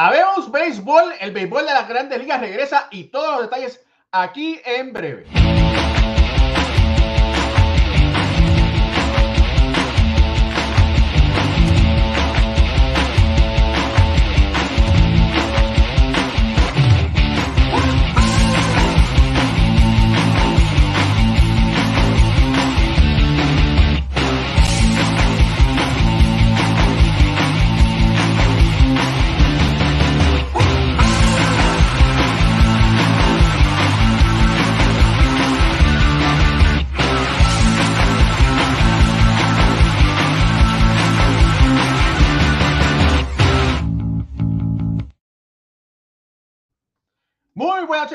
[0.00, 4.92] Habemos béisbol, el béisbol de las grandes ligas regresa y todos los detalles aquí en
[4.92, 5.26] breve.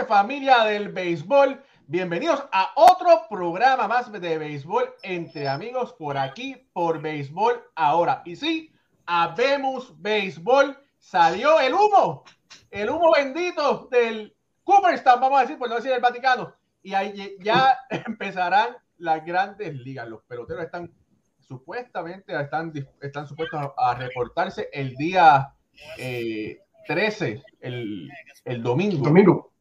[0.01, 1.63] Familia del béisbol.
[1.85, 8.23] Bienvenidos a otro programa más de béisbol entre amigos por aquí, por béisbol ahora.
[8.25, 8.73] Y sí,
[9.05, 10.75] habemos béisbol.
[10.97, 12.23] Salió el humo,
[12.71, 16.55] el humo bendito del Cooperstown, vamos a decir, por no decir el Vaticano.
[16.81, 20.07] Y ahí ya empezarán las grandes ligas.
[20.07, 20.91] Los peloteros están
[21.39, 25.53] supuestamente, están, están supuestos a reportarse el día
[25.99, 26.57] eh,
[26.87, 28.09] 13, el,
[28.43, 28.63] el.
[28.63, 29.52] Domingo.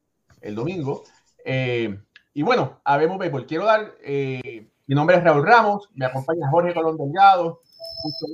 [0.43, 1.05] El domingo.
[1.45, 1.99] Eh,
[2.35, 3.47] y bueno, habemos béisbol.
[3.47, 7.61] Quiero dar, eh, mi nombre es Raúl Ramos, me acompaña Jorge Colón Delgado,
[8.03, 8.27] Justo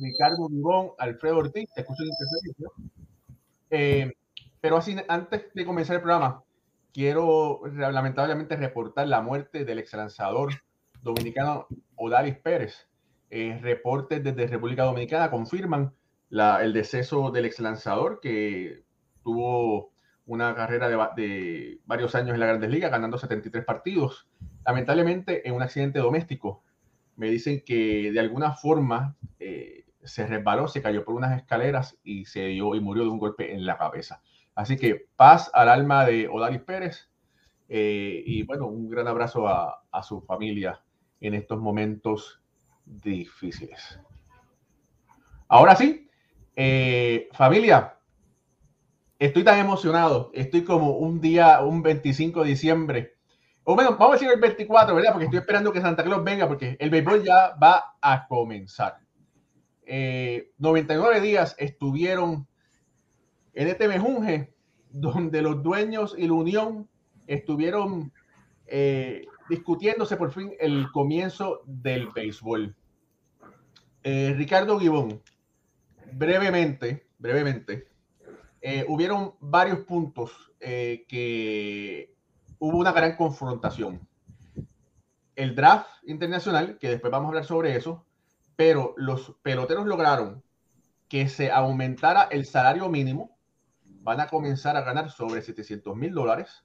[0.00, 2.02] Ricardo Vivón, Alfredo Ortiz, te escucho
[3.70, 4.12] eh,
[4.60, 6.44] pero así, antes de comenzar el programa,
[6.92, 10.52] quiero lamentablemente reportar la muerte del ex lanzador
[11.02, 11.66] dominicano
[11.96, 12.86] Odalis Pérez.
[13.30, 15.94] Eh, reportes desde República Dominicana confirman
[16.30, 18.84] el deceso del ex lanzador que
[19.22, 19.91] tuvo
[20.26, 24.28] una carrera de, varios años en la Grandes Ligas, ganando 73 partidos.
[24.64, 26.62] Lamentablemente, en un accidente doméstico,
[27.16, 32.24] me dicen que de alguna forma eh, se resbaló, se cayó por unas escaleras y
[32.24, 34.22] se dio y murió de un golpe en la cabeza.
[34.54, 37.08] Así que paz al alma de Odalis Pérez
[37.68, 40.82] eh, y bueno, un gran abrazo a, su familia
[41.20, 42.42] en estos momentos
[42.84, 44.00] difíciles.
[45.48, 46.08] Ahora sí,
[46.56, 47.98] eh, familia,
[49.26, 50.30] estoy tan emocionado.
[50.34, 53.14] Estoy como un día, un 25 de diciembre.
[53.62, 55.12] O bueno, vamos a decir el 24, ¿verdad?
[55.12, 58.98] Porque estoy esperando que Santa Claus venga porque el béisbol ya va a comenzar.
[59.86, 62.48] 99 eh, días estuvieron
[63.52, 64.54] en este mejunje
[64.90, 66.88] donde los dueños y la unión
[67.28, 68.12] estuvieron
[68.66, 72.74] eh, discutiéndose por fin el comienzo del béisbol.
[74.02, 75.22] Ricardo Gibón,
[76.12, 77.91] brevemente, brevemente,
[78.64, 82.14] eh, hubieron varios puntos eh, que
[82.60, 84.06] hubo una gran confrontación.
[85.34, 88.06] El draft internacional, que después vamos a hablar sobre eso,
[88.54, 90.44] pero los peloteros lograron
[91.08, 93.36] que se aumentara el salario mínimo,
[93.84, 96.64] van a comenzar a ganar sobre 700 mil dólares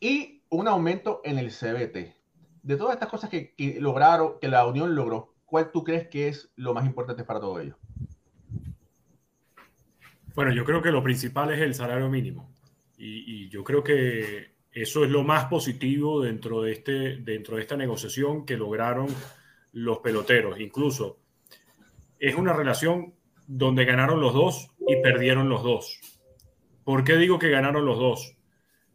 [0.00, 2.16] y un aumento en el CBT.
[2.64, 6.26] De todas estas cosas que, que lograron, que la Unión logró, ¿cuál tú crees que
[6.26, 7.76] es lo más importante para todo ello?
[10.34, 12.50] Bueno, yo creo que lo principal es el salario mínimo.
[12.96, 17.76] Y, yo creo que eso es lo más positivo dentro de, este, dentro de esta
[17.76, 19.08] negociación que lograron
[19.72, 20.58] los peloteros.
[20.60, 21.18] Incluso
[22.18, 23.12] es una relación
[23.46, 26.00] donde ganaron los dos y perdieron los dos.
[26.84, 28.36] ¿Por qué digo que ganaron los dos?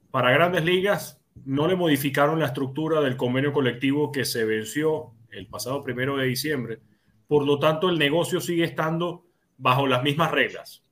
[0.10, 5.48] Para grandes ligas no le modificaron la estructura del convenio colectivo que se venció el
[5.48, 6.80] pasado primero de diciembre.
[7.28, 9.26] Por lo tanto, el negocio sigue estando
[9.58, 10.87] bajo las mismas reglas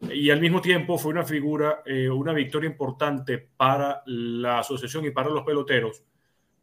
[0.00, 5.10] y al mismo tiempo fue una figura, eh, una victoria importante para la asociación y
[5.10, 6.04] para los peloteros,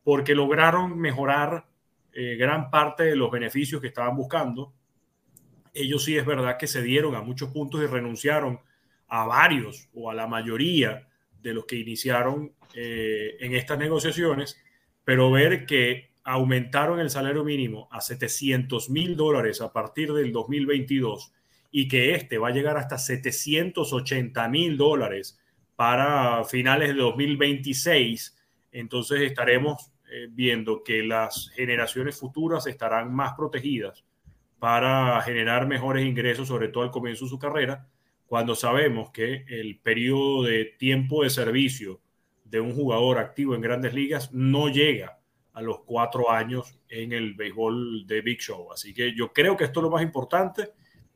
[0.03, 1.67] porque lograron mejorar
[2.13, 4.73] eh, gran parte de los beneficios que estaban buscando.
[5.73, 8.61] Ellos sí es verdad que se dieron a muchos puntos y renunciaron
[9.07, 11.07] a varios o a la mayoría
[11.41, 14.57] de los que iniciaron eh, en estas negociaciones,
[15.03, 21.33] pero ver que aumentaron el salario mínimo a 700 mil dólares a partir del 2022
[21.71, 25.39] y que este va a llegar hasta 780 mil dólares
[25.75, 28.37] para finales de 2026,
[28.71, 34.05] entonces estaremos eh, viendo que las generaciones futuras estarán más protegidas
[34.59, 37.87] para generar mejores ingresos, sobre todo al comienzo de su carrera,
[38.25, 42.01] cuando sabemos que el periodo de tiempo de servicio
[42.43, 45.19] de un jugador activo en grandes ligas no llega
[45.53, 48.71] a los cuatro años en el béisbol de Big Show.
[48.71, 50.69] Así que yo creo que esto es lo más importante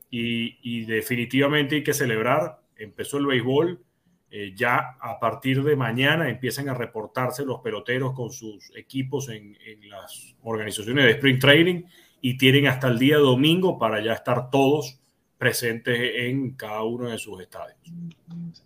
[0.09, 2.59] y, definitivamente hay que celebrar.
[2.75, 3.83] Empezó el béisbol,
[4.31, 9.57] eh, ya a partir de mañana empiezan a reportarse los peloteros con sus equipos en,
[9.89, 11.83] las organizaciones de Spring Training
[12.21, 14.99] y tienen hasta el día domingo para ya estar todos
[15.37, 17.77] presentes en cada uno de sus estadios.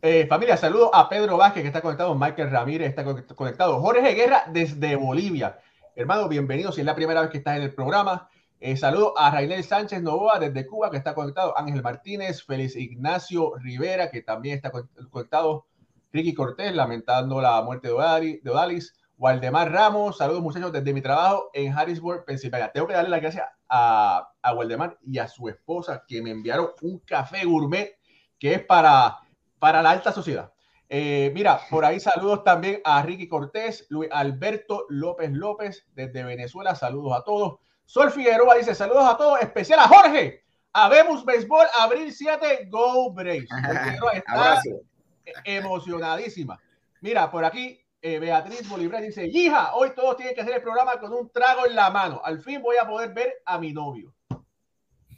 [0.01, 3.05] Eh, familia, saludos a Pedro Vázquez que está conectado, Michael Ramírez está
[3.35, 5.59] conectado, Jorge Guerra desde Bolivia.
[5.95, 8.27] Hermano, bienvenido si es la primera vez que estás en el programa.
[8.65, 13.55] Eh, saludo a Rainel Sánchez Novoa desde Cuba que está conectado, Ángel Martínez, Félix Ignacio
[13.57, 14.71] Rivera que también está
[15.11, 15.65] conectado,
[16.13, 17.93] Ricky Cortés lamentando la muerte de
[18.49, 22.71] Odalis, Waldemar Ramos, saludos muchachos desde mi trabajo en Harrisburg, Pensilvania.
[22.71, 26.69] Tengo que darle las gracias a, a Waldemar y a su esposa que me enviaron
[26.83, 27.99] un café gourmet
[28.39, 29.17] que es para,
[29.59, 30.53] para la alta sociedad.
[30.87, 36.75] Eh, mira, por ahí saludos también a Ricky Cortés, Luis Alberto López López desde Venezuela,
[36.75, 37.59] saludos a todos.
[37.85, 40.43] Sol Figueroa dice saludos a todos, especial a Jorge.
[40.73, 43.49] Habemos Béisbol, abril 7, Go Braves.
[44.13, 44.61] está
[45.43, 46.59] emocionadísima.
[47.01, 50.99] Mira, por aquí eh, Beatriz Bolívar dice, hija, hoy todos tienen que hacer el programa
[50.99, 52.21] con un trago en la mano.
[52.23, 54.13] Al fin voy a poder ver a mi novio.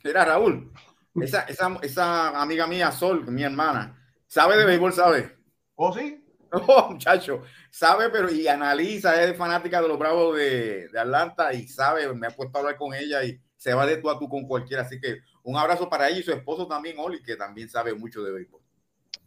[0.04, 0.72] Mira, Raúl,
[1.16, 5.36] esa, esa, esa amiga mía, Sol, mi hermana, sabe de béisbol, sabe.
[5.76, 6.25] ¿Oh, sí?
[6.68, 12.14] Oh, muchacho, sabe, pero y analiza, es fanática de los Bravos de, Atlanta y sabe,
[12.14, 14.48] me ha puesto a hablar con ella y se va de tú a tú con
[14.48, 14.84] cualquiera.
[14.84, 18.24] Así que un abrazo para ella y su esposo también, Oli, que también sabe mucho
[18.24, 18.62] de béisbol.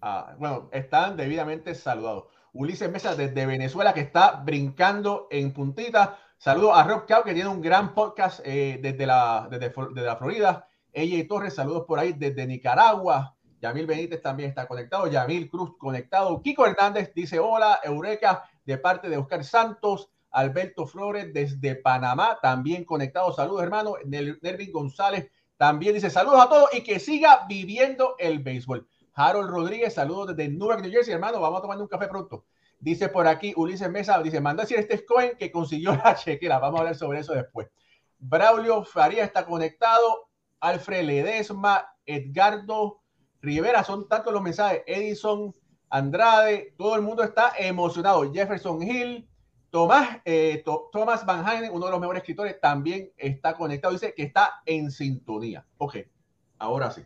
[0.00, 2.24] Ah, bueno, están debidamente saludados.
[2.52, 6.18] Ulises Mesa desde Venezuela que está brincando en puntita.
[6.38, 9.72] Saludos a Rob Cow que tiene un gran podcast eh, desde, la, desde,
[10.02, 10.68] la Florida.
[10.92, 13.36] Ella y Torres, saludos por ahí desde Nicaragua.
[13.60, 15.06] Yamil Benítez también está conectado.
[15.06, 16.40] Yamil Cruz conectado.
[16.42, 20.10] Kiko Hernández dice hola, Eureka, de parte de Oscar Santos.
[20.30, 23.32] Alberto Flores desde Panamá, también conectado.
[23.32, 23.94] Saludos, hermano.
[24.04, 28.86] Nervin González también dice saludos a todos y que siga viviendo el béisbol.
[29.14, 31.40] Harold Rodríguez, saludos desde Newark, New Jersey, hermano.
[31.40, 32.44] Vamos a tomar un café pronto.
[32.78, 36.60] Dice por aquí Ulises Mesa, dice, manda decir este Cohen que consiguió la chequera.
[36.60, 37.68] Vamos a hablar sobre eso después.
[38.18, 40.28] Braulio Faría está conectado.
[40.60, 43.00] Alfred Ledesma, Edgardo
[43.40, 44.82] Rivera, son tantos los mensajes.
[44.86, 45.54] Edison
[45.90, 48.32] Andrade, todo el mundo está emocionado.
[48.32, 49.28] Jefferson Hill,
[49.70, 53.92] Tomás, eh, Thomas Van Heinen, uno de los mejores escritores, también está conectado.
[53.92, 55.66] Dice que está en sintonía.
[55.78, 55.96] Ok,
[56.58, 57.04] ahora sí.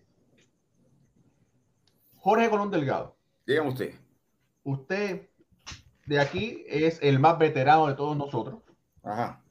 [2.16, 3.16] Jorge Colón Delgado.
[3.46, 3.94] Dígame usted.
[4.62, 5.28] Usted
[6.06, 8.62] de aquí es el más veterano de todos nosotros.
[9.02, 9.42] Ajá.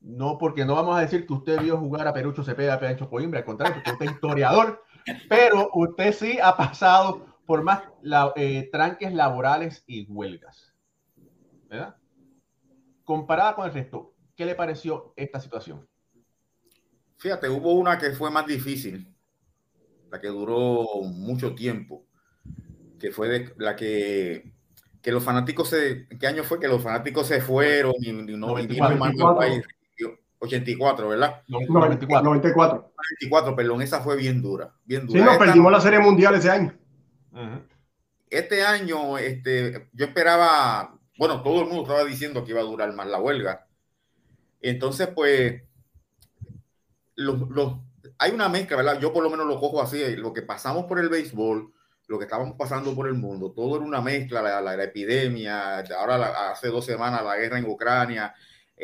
[0.00, 3.08] No, porque no vamos a decir que usted vio jugar a Perucho Cepeda, a Perucho
[3.08, 4.82] Coimbra, al contrario, porque usted es historiador,
[5.28, 7.82] pero usted sí ha pasado por más
[8.36, 10.72] eh, tranques laborales y huelgas.
[11.68, 11.96] ¿Verdad?
[13.04, 15.88] Comparada con el resto, ¿qué le pareció esta situación?
[17.18, 19.14] Fíjate, hubo una que fue más difícil,
[20.10, 22.06] la que duró mucho tiempo
[23.00, 24.52] que fue de, la que,
[25.02, 26.06] que los fanáticos se.
[26.20, 29.64] ¿Qué año fue que los fanáticos se fueron y, no 94, país?
[30.40, 31.42] 84, ¿verdad?
[31.48, 32.24] 94.
[32.24, 32.92] 94.
[32.96, 34.74] 94, perdón, esa fue bien dura.
[34.84, 35.20] Bien dura.
[35.20, 36.74] Sí, nos perdimos la Serie Mundial ese año.
[38.28, 42.92] Este año, este, yo esperaba, bueno, todo el mundo estaba diciendo que iba a durar
[42.94, 43.66] más la huelga.
[44.62, 45.62] Entonces, pues,
[47.16, 47.76] los, los,
[48.18, 48.98] hay una mezcla, ¿verdad?
[48.98, 51.72] Yo por lo menos lo cojo así, lo que pasamos por el béisbol,
[52.06, 56.50] lo que estábamos pasando por el mundo, todo era una mezcla, la, la, epidemia, ahora
[56.50, 58.34] hace dos semanas la guerra en Ucrania,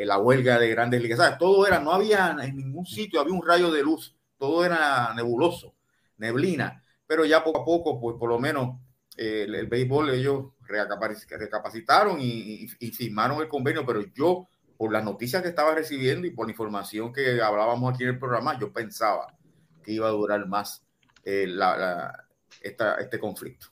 [0.05, 1.37] la huelga de grandes ligas, ¿sabes?
[1.37, 5.75] todo era, no había en ningún sitio, había un rayo de luz, todo era nebuloso,
[6.17, 8.79] neblina, pero ya poco a poco, pues por lo menos
[9.17, 15.41] eh, el, béisbol, ellos recapacitaron y, y, firmaron el convenio, pero yo, por las noticias
[15.41, 19.35] que estaba recibiendo y por la información que hablábamos aquí en el programa, yo pensaba
[19.83, 20.83] que iba a durar más
[21.23, 22.27] eh, la
[22.61, 23.67] este conflicto.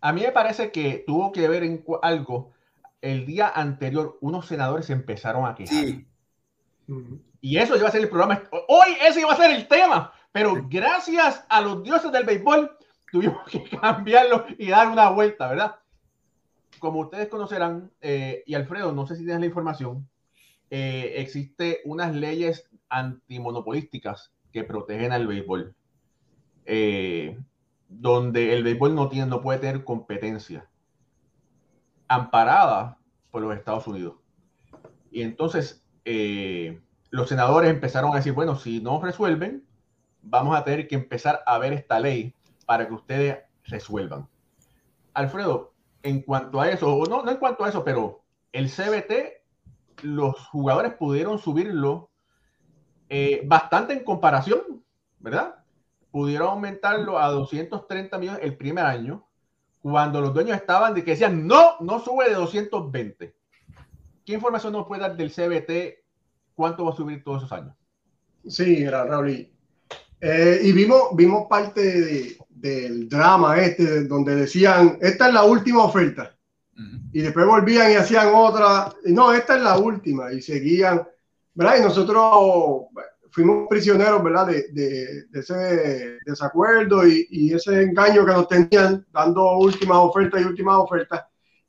[0.00, 2.52] A mí me parece que tuvo que ver en algo.
[3.00, 6.04] El día anterior, unos senadores empezaron a quejar.
[7.40, 8.42] Y eso iba a ser el programa.
[8.68, 10.12] Hoy ese iba a ser el tema.
[10.32, 12.76] Pero gracias a los dioses del béisbol,
[13.10, 15.76] tuvimos que cambiarlo y dar una vuelta, ¿verdad?
[16.78, 20.08] Como ustedes conocerán, eh, y Alfredo, no sé si tienes la información,
[20.70, 25.74] eh, existe unas leyes antimonopolísticas que protegen al béisbol.
[26.66, 27.38] Eh,
[27.88, 30.68] donde el béisbol no, tiene, no puede tener competencia
[32.08, 32.98] amparada
[33.30, 34.16] por los Estados Unidos.
[35.10, 39.64] Y entonces eh, los senadores empezaron a decir, bueno, si no resuelven,
[40.22, 42.34] vamos a tener que empezar a ver esta ley
[42.66, 44.28] para que ustedes resuelvan.
[45.14, 45.72] Alfredo,
[46.02, 48.22] en cuanto a eso, no, no en cuanto a eso, pero
[48.52, 52.10] el CBT, los jugadores pudieron subirlo
[53.08, 54.84] eh, bastante en comparación,
[55.18, 55.58] ¿verdad?
[56.10, 59.27] pudieron aumentarlo a 230 millones el primer año,
[59.90, 63.34] cuando los dueños estaban de que decían, no, no sube de 220.
[64.24, 66.04] ¿Qué información nos puede dar del CBT?
[66.54, 67.74] ¿Cuánto va a subir todos esos años?
[68.46, 69.48] Sí, Raúl.
[70.20, 76.34] Eh, y vimos, vimos parte del drama este, donde decían, esta es la última oferta.
[77.12, 81.08] Y después volvían y hacían otra, no, esta es la última, y seguían,
[81.54, 81.78] ¿verdad?
[81.78, 82.86] Y nosotros
[83.30, 84.46] fuimos prisioneros, ¿verdad?
[84.46, 90.76] De, ese desacuerdo y, y, ese engaño que nos tenían dando últimas ofertas y últimas
[90.78, 91.24] ofertas.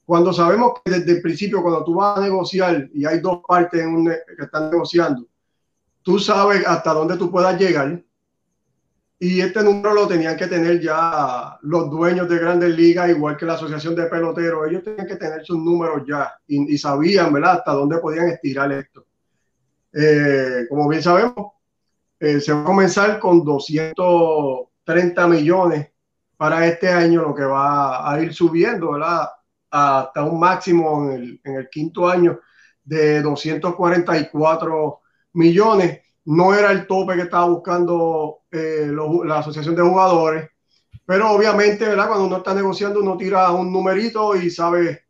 [0.06, 3.86] Cuando sabemos que desde el principio, cuando tú vas a negociar y hay dos partes
[4.38, 5.28] que están negociando,
[6.02, 8.04] tú sabes hasta dónde tú puedas llegar
[9.22, 13.46] y este número lo tenían que tener ya los dueños de grandes ligas, igual que
[13.46, 14.70] la Asociación de Peloteros.
[14.70, 19.06] Ellos tenían que tener sus números ya y, sabían, ¿verdad?, hasta dónde podían estirar esto.
[19.94, 21.54] Eh, como bien sabemos,
[22.20, 25.92] eh, se va a comenzar con 230 millones
[26.38, 29.30] para este año, lo que va a ir subiendo, ¿verdad?,
[29.72, 32.40] hasta un máximo en el, quinto año
[32.84, 35.02] de 244
[35.34, 38.92] millones no era el tope que estaba buscando eh,
[39.26, 40.50] la asociación de jugadores,
[41.06, 42.08] pero obviamente, ¿verdad?
[42.08, 45.09] Cuando uno está negociando, uno tira un numerito y sabe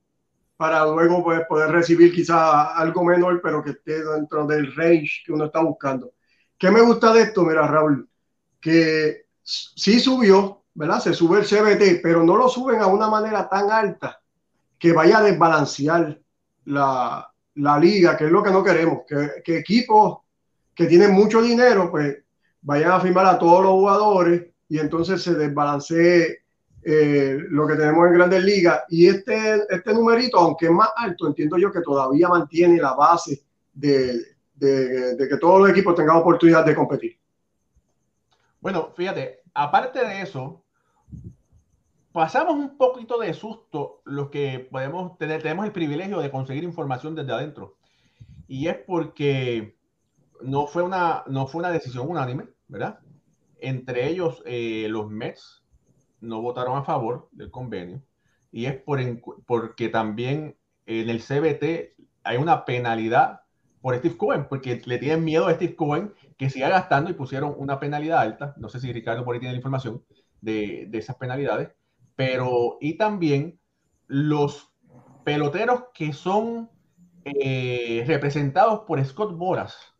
[0.60, 5.32] para luego pues, poder recibir quizá algo menor, pero que esté dentro del range que
[5.32, 6.12] uno está buscando.
[6.58, 7.44] ¿Qué me gusta de esto?
[7.44, 8.10] Mira, Raúl,
[8.60, 11.00] que sí subió, ¿verdad?
[11.00, 14.20] Se sube el CBT, pero no lo suben a una manera tan alta
[14.78, 16.20] que vaya a desbalancear
[16.66, 20.18] la, la liga, que es lo que no queremos, que, que equipos
[20.75, 22.18] que tienen mucho dinero, pues
[22.63, 26.39] vayan a firmar a todos los jugadores y entonces se desbalancee
[26.82, 28.84] eh, lo que tenemos en grandes ligas.
[28.90, 33.44] Y este, este numerito, aunque es más alto, entiendo yo que todavía mantiene la base
[33.74, 34.20] de,
[34.56, 37.18] de, que todos los equipos tengan oportunidad de competir.
[38.62, 40.64] Bueno, fíjate, aparte de eso,
[42.12, 47.16] pasamos un poquito de susto los que podemos tener, tenemos el privilegio de conseguir información
[47.16, 47.76] desde adentro.
[48.48, 49.78] Y es porque
[50.42, 53.00] no fue una, no fue una decisión unánime, ¿verdad?
[53.60, 55.59] Entre ellos, eh, los Mets
[56.22, 58.02] no votaron a favor del convenio
[58.52, 59.00] y es por
[59.46, 63.42] porque también en el CBT hay una penalidad
[63.82, 67.54] por Steve Cohen, porque le tienen miedo a Steve Cohen que siga gastando y pusieron
[67.58, 68.54] una penalidad alta.
[68.58, 70.04] No sé si Ricardo por ahí tiene la información
[70.42, 71.70] de, de esas penalidades,
[72.16, 73.60] pero y también
[74.08, 74.74] los
[75.24, 76.70] peloteros que son
[77.24, 79.96] eh, representados por Scott Boras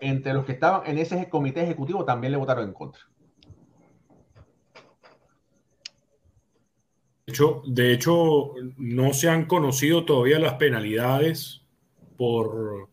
[0.00, 3.00] entre los que estaban en ese comité ejecutivo también le votaron en contra.
[7.26, 11.62] Hecho, de hecho, no se han conocido todavía las penalidades
[12.16, 12.88] por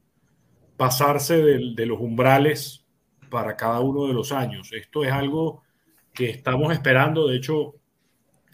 [0.77, 2.85] pasarse de, de, los umbrales
[3.29, 4.71] para cada uno de los años.
[4.73, 5.63] Esto es algo
[6.13, 7.75] que estamos esperando, de hecho,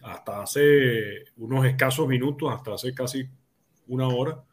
[0.03, 3.27] hasta hace unos escasos minutos, hasta hace casi
[3.87, 4.43] una hora,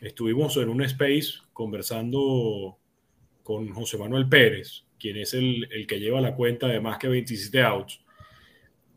[0.00, 2.78] estuvimos en un space conversando
[3.42, 7.62] con José Manuel Pérez, quien es el, que lleva la cuenta de más que 27
[7.62, 8.00] outs.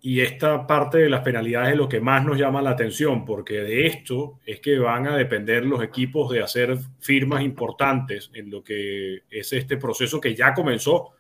[0.04, 3.58] Y esta parte de las penalidades es lo que más nos llama la atención, porque
[3.62, 8.64] de esto es que van a depender los equipos de hacer firmas importantes en lo
[8.64, 11.12] que es este proceso que ya comenzó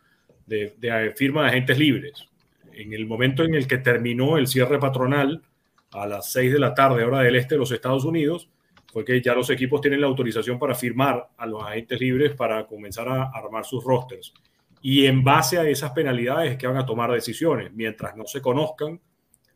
[0.47, 2.27] de, de firma de agentes libres.
[2.73, 5.43] En el momento en el que terminó el cierre patronal
[5.91, 8.49] a las 6 de la tarde, hora del este de los Estados Unidos,
[8.91, 13.07] porque ya los equipos tienen la autorización para firmar a los agentes libres para comenzar
[13.09, 14.33] a armar sus rosters.
[14.81, 17.71] Y en base a esas penalidades es que van a tomar decisiones.
[17.73, 18.99] Mientras no se conozcan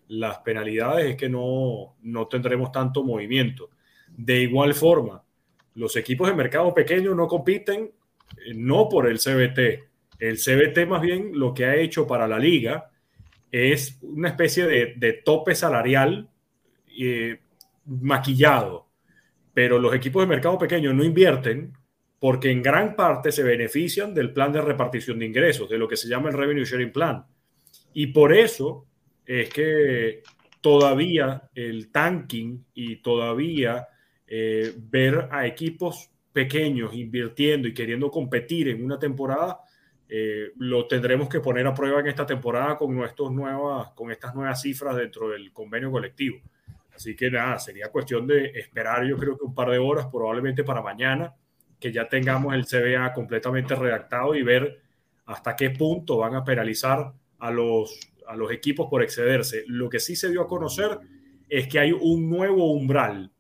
[0.08, 3.72] las penalidades es que no, no tendremos tanto movimiento.
[4.15, 5.24] De igual forma,
[5.74, 7.91] los equipos de mercado pequeño no compiten
[8.46, 9.89] eh, no por el CBT.
[10.20, 12.91] El CBT más bien lo que ha hecho para la liga
[13.51, 16.29] es una especie de, de tope salarial
[17.00, 17.39] eh,
[17.86, 18.86] maquillado
[19.55, 21.72] pero los equipos de mercado pequeño no invierten
[22.19, 25.98] porque en gran parte se benefician del plan de repartición de ingresos, de lo que
[25.98, 27.25] se llama el Revenue Sharing Plan.
[27.93, 28.88] Y por eso
[29.25, 30.24] es que
[30.62, 33.88] todavía el tanking y todavía
[34.27, 39.60] eh, ver a equipos pequeños invirtiendo y queriendo competir en una temporada,
[40.10, 44.36] eh, lo tendremos que poner a prueba en esta temporada con, nuestros nuevas, con estas
[44.36, 46.39] nuevas cifras dentro del convenio colectivo.
[46.93, 50.63] Así que nada, sería cuestión de esperar yo creo que un par de horas, probablemente
[50.63, 51.34] para mañana,
[51.79, 54.82] que ya tengamos el CBA completamente redactado y ver
[55.25, 59.63] hasta qué punto van a penalizar a los, a los equipos por excederse.
[59.67, 61.00] Lo que sí se dio a conocer
[61.50, 63.32] es que hay un nuevo umbral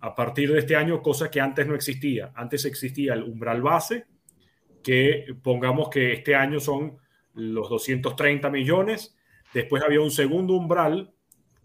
[0.00, 2.30] a partir de este año, cosa que antes no existía.
[2.34, 4.06] Antes existía el umbral base,
[4.82, 6.98] que pongamos que este año son
[7.32, 9.16] los 230 millones.
[9.54, 11.14] Después había un segundo umbral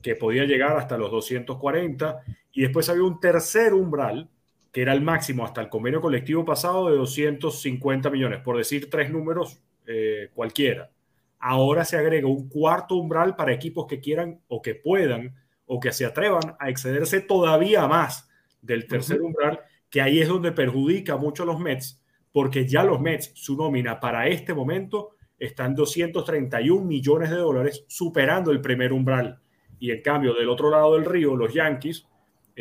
[0.01, 2.21] que podía llegar hasta los 240,
[2.53, 4.29] y después había un tercer umbral,
[4.71, 9.11] que era el máximo hasta el convenio colectivo pasado de 250 millones, por decir tres
[9.11, 10.91] números eh, cualquiera.
[11.39, 15.35] Ahora se agrega un cuarto umbral para equipos que quieran o que puedan
[15.65, 18.29] o que se atrevan a excederse todavía más
[18.61, 19.59] del tercer umbral,
[19.89, 23.99] que ahí es donde perjudica mucho a los Mets, porque ya los Mets, su nómina
[23.99, 29.39] para este momento está en 231 millones de dólares, superando el primer umbral.
[29.79, 32.05] Y en cambio, del otro lado del río, los Yankees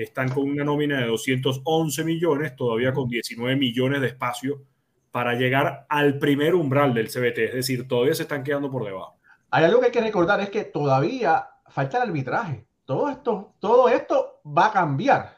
[0.03, 4.63] están con una nómina de 211 millones, todavía con 19 millones de espacio
[5.11, 9.19] para llegar al primer umbral del CBT, es decir, todavía se están quedando por debajo.
[9.51, 12.67] Hay algo que hay que recordar, es que todavía falta el arbitraje.
[12.85, 15.37] Todo esto, todo esto va a cambiar.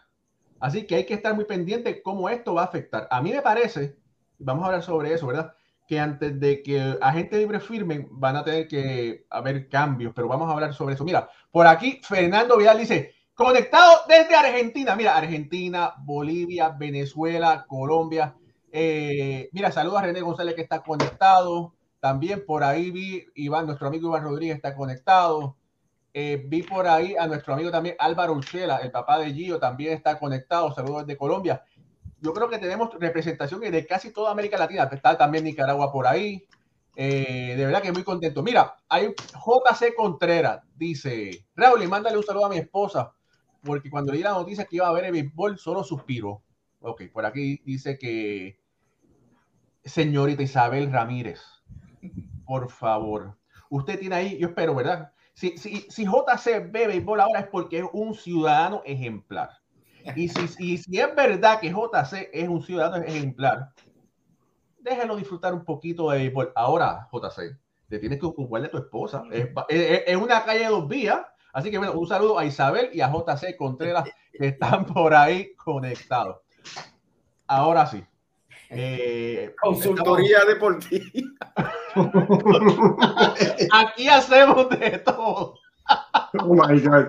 [0.58, 3.08] Así que hay que estar muy pendiente cómo esto va a afectar.
[3.10, 3.96] A mí me parece,
[4.38, 5.54] vamos a hablar sobre eso, ¿verdad?
[5.88, 10.48] Que antes de que agentes libre firmen, van a tener que haber cambios, pero vamos
[10.48, 11.04] a hablar sobre eso.
[11.04, 14.94] Mira, por aquí Fernando Vidal dice, conectado desde Argentina.
[14.94, 18.34] Mira, Argentina, Bolivia, Venezuela, Colombia.
[18.70, 21.72] Eh, mira, saludos a René González que está conectado.
[22.00, 25.56] También por ahí vi Iván, nuestro amigo Iván Rodríguez está conectado.
[26.12, 29.94] Eh, vi por ahí a nuestro amigo también Álvaro Urchela, el papá de Gio, también
[29.94, 30.74] está conectado.
[30.74, 31.64] Saludos desde Colombia.
[32.20, 34.86] Yo creo que tenemos representación de casi toda América Latina.
[34.92, 36.46] Está también Nicaragua por ahí.
[36.94, 38.42] Eh, de verdad que muy contento.
[38.42, 43.14] Mira, hay JC Contreras, dice, Raúl, mándale un saludo a mi esposa,
[43.62, 46.42] porque cuando leí la noticia que iba a ver el béisbol, solo suspiro.
[46.80, 48.58] Ok, por aquí dice que
[49.84, 51.40] señorita Isabel Ramírez,
[52.44, 53.36] por favor,
[53.68, 55.12] usted tiene ahí, yo espero, ¿verdad?
[55.34, 59.50] Si, si, si JC ve béisbol ahora es porque es un ciudadano ejemplar.
[60.16, 63.72] Y si, si es verdad que JC es un ciudadano ejemplar,
[64.78, 66.52] déjelo disfrutar un poquito de béisbol.
[66.54, 69.24] Ahora, JC, te tienes que ocupar de tu esposa.
[69.30, 71.20] Es, es, es, una calle de dos vías.
[71.52, 75.54] Así que bueno, un saludo a Isabel y a JC Contreras que están por ahí
[75.54, 76.40] conectados.
[77.46, 78.04] Ahora sí.
[78.70, 80.88] Eh, Consultoría estamos...
[80.88, 81.36] deportiva.
[83.72, 85.54] Aquí hacemos de todo.
[86.38, 87.08] Oh my God.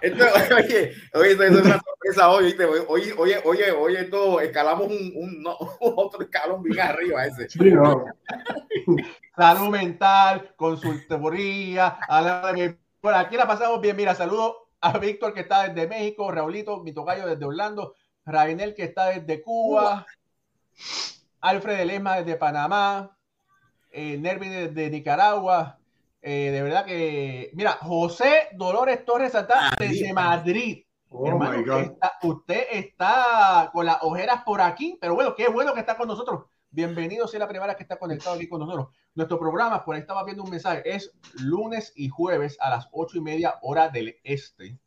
[0.00, 0.24] Esto,
[0.56, 2.54] oye, oye, esto es una sorpresa hoy,
[2.88, 7.48] Oye, oye, oye, oye, todo, escalamos un, un, no, otro escalón bien arriba ese.
[7.48, 8.04] Sí, no.
[9.36, 11.98] Salud mental, consultoría,
[13.00, 13.96] por aquí la pasamos bien.
[13.96, 18.84] Mira, saludo a Víctor que está desde México, Raulito, mi tocayo desde Orlando, Rainel que
[18.84, 20.06] está desde Cuba,
[21.40, 23.16] Alfred Lema desde Panamá,
[23.90, 25.78] eh, Nervi desde Nicaragua.
[26.22, 30.84] Eh, de verdad que, mira, José Dolores Torres está desde Madrid.
[31.08, 35.80] Oh Hermano, está, usted está con las ojeras por aquí, pero bueno, qué bueno que
[35.80, 36.44] está con nosotros.
[36.72, 38.88] Bienvenido, si es la primera que está conectado aquí con nosotros.
[39.16, 43.18] Nuestro programa, por ahí estaba viendo un mensaje, es lunes y jueves a las ocho
[43.18, 44.78] y media hora del este.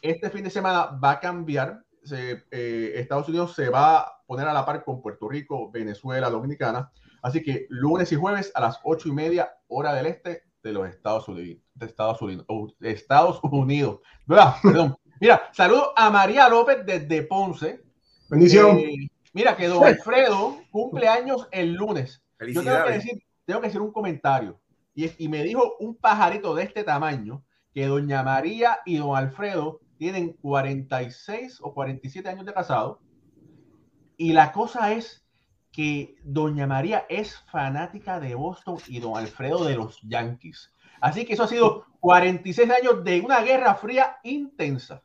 [0.00, 1.84] Este fin de semana va a cambiar.
[2.02, 6.30] Se, eh, Estados Unidos se va a poner a la par con Puerto Rico, Venezuela,
[6.30, 6.90] Dominicana.
[7.20, 10.88] Así que lunes y jueves a las ocho y media hora del este de los
[10.88, 11.62] Estados Unidos.
[11.74, 12.46] De Estados Unidos.
[12.48, 14.00] Oh, Estados Unidos.
[14.26, 14.96] Perdón.
[15.20, 17.84] Mira, saludo a María López desde Ponce.
[18.30, 18.78] Bendición.
[18.78, 22.22] Eh, mira, que don Alfredo cumple años el lunes.
[22.40, 24.60] Yo tengo que decir, tengo que decir un comentario.
[24.94, 29.80] Y, y me dijo un pajarito de este tamaño que doña María y don Alfredo
[29.98, 33.00] tienen 46 o 47 años de casado.
[34.16, 35.24] Y la cosa es
[35.72, 40.72] que Doña María es fanática de Boston y Don Alfredo de los Yankees.
[41.00, 45.02] Así que eso ha sido 46 años de una guerra fría intensa.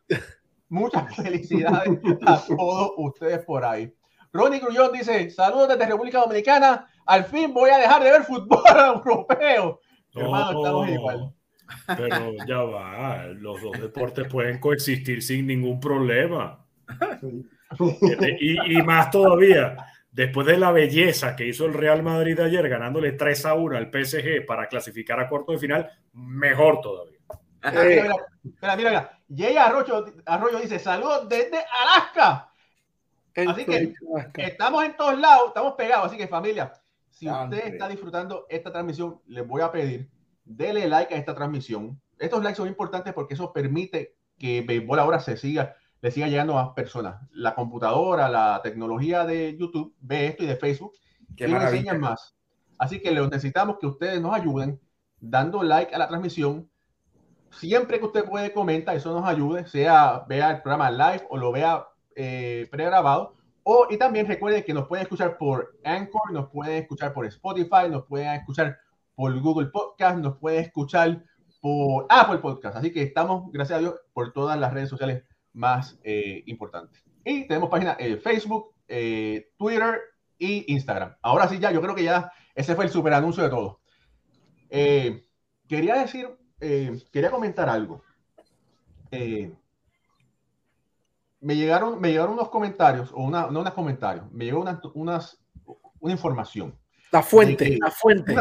[0.70, 3.94] Muchas felicidades a todos ustedes por ahí.
[4.34, 6.88] Ronnie Grullón dice: Saludos desde República Dominicana.
[7.06, 8.64] Al fin voy a dejar de ver fútbol
[8.96, 9.80] europeo.
[10.16, 11.34] Hermano, estamos igual.
[11.88, 16.66] Pero ya va, los dos deportes pueden coexistir sin ningún problema.
[18.40, 19.78] Y, y más todavía,
[20.12, 23.90] después de la belleza que hizo el Real Madrid ayer, ganándole 3 a 1 al
[23.92, 27.20] PSG para clasificar a cuarto de final, mejor todavía.
[27.64, 28.16] Mira,
[28.62, 32.53] mira, mira, Jay Arroyo, Arroyo dice: Saludos desde Alaska.
[33.36, 33.94] Así que
[34.38, 36.08] estamos en todos lados, estamos pegados.
[36.08, 36.74] Así que, familia,
[37.10, 40.10] si usted está disfrutando esta transmisión, les voy a pedir,
[40.44, 42.00] dele like a esta transmisión.
[42.20, 46.60] Estos likes son importantes porque eso permite que Béisbol ahora se siga le siga llegando
[46.60, 47.16] a más personas.
[47.32, 50.92] La computadora, la tecnología de YouTube ve esto y de Facebook
[51.38, 52.36] Qué y enseñan más.
[52.78, 54.82] Así que necesitamos que ustedes nos ayuden
[55.22, 56.70] dando like a la transmisión.
[57.52, 61.54] Siempre que usted puede comentar, eso nos ayude, sea vea el programa live o lo
[61.54, 63.36] vea eh, pregrabado.
[63.64, 67.90] O, y también recuerde que nos pueden escuchar por Anchor, nos pueden escuchar por Spotify,
[67.90, 68.78] nos pueden escuchar
[69.16, 71.24] por Google Podcast, nos pueden escuchar
[71.62, 72.76] por Apple Podcast.
[72.76, 75.24] Así que estamos, gracias a Dios, por todas las redes sociales
[75.54, 77.00] más eh, importante.
[77.24, 80.02] Y tenemos página en Facebook, eh, Twitter
[80.38, 81.16] y Instagram.
[81.22, 83.80] Ahora sí, ya, yo creo que ya ese fue el super anuncio de todo.
[84.70, 85.26] Eh,
[85.68, 86.28] quería decir,
[86.60, 88.04] eh, quería comentar algo.
[89.12, 89.54] Eh,
[91.44, 95.44] me llegaron, me llegaron unos comentarios, o una, no unos comentarios, me llegó una, unas,
[96.00, 96.80] una información.
[97.12, 98.36] La fuente, la fuente.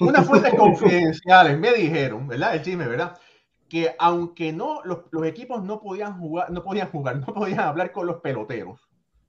[0.00, 2.54] unas fuentes confidenciales me dijeron, ¿verdad?
[2.54, 3.18] El chisme, ¿verdad?
[3.68, 7.92] Que aunque no, los, los, equipos no podían jugar, no podían jugar, no podían hablar
[7.92, 8.80] con los peloteros,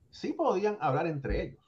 [0.10, 1.60] sí podían hablar entre ellos.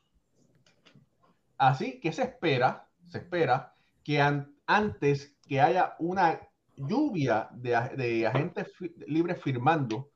[1.58, 4.22] Así que se espera, se espera que
[4.66, 6.40] antes que haya una
[6.78, 8.72] lluvia de, de agentes
[9.08, 10.12] libres firmando,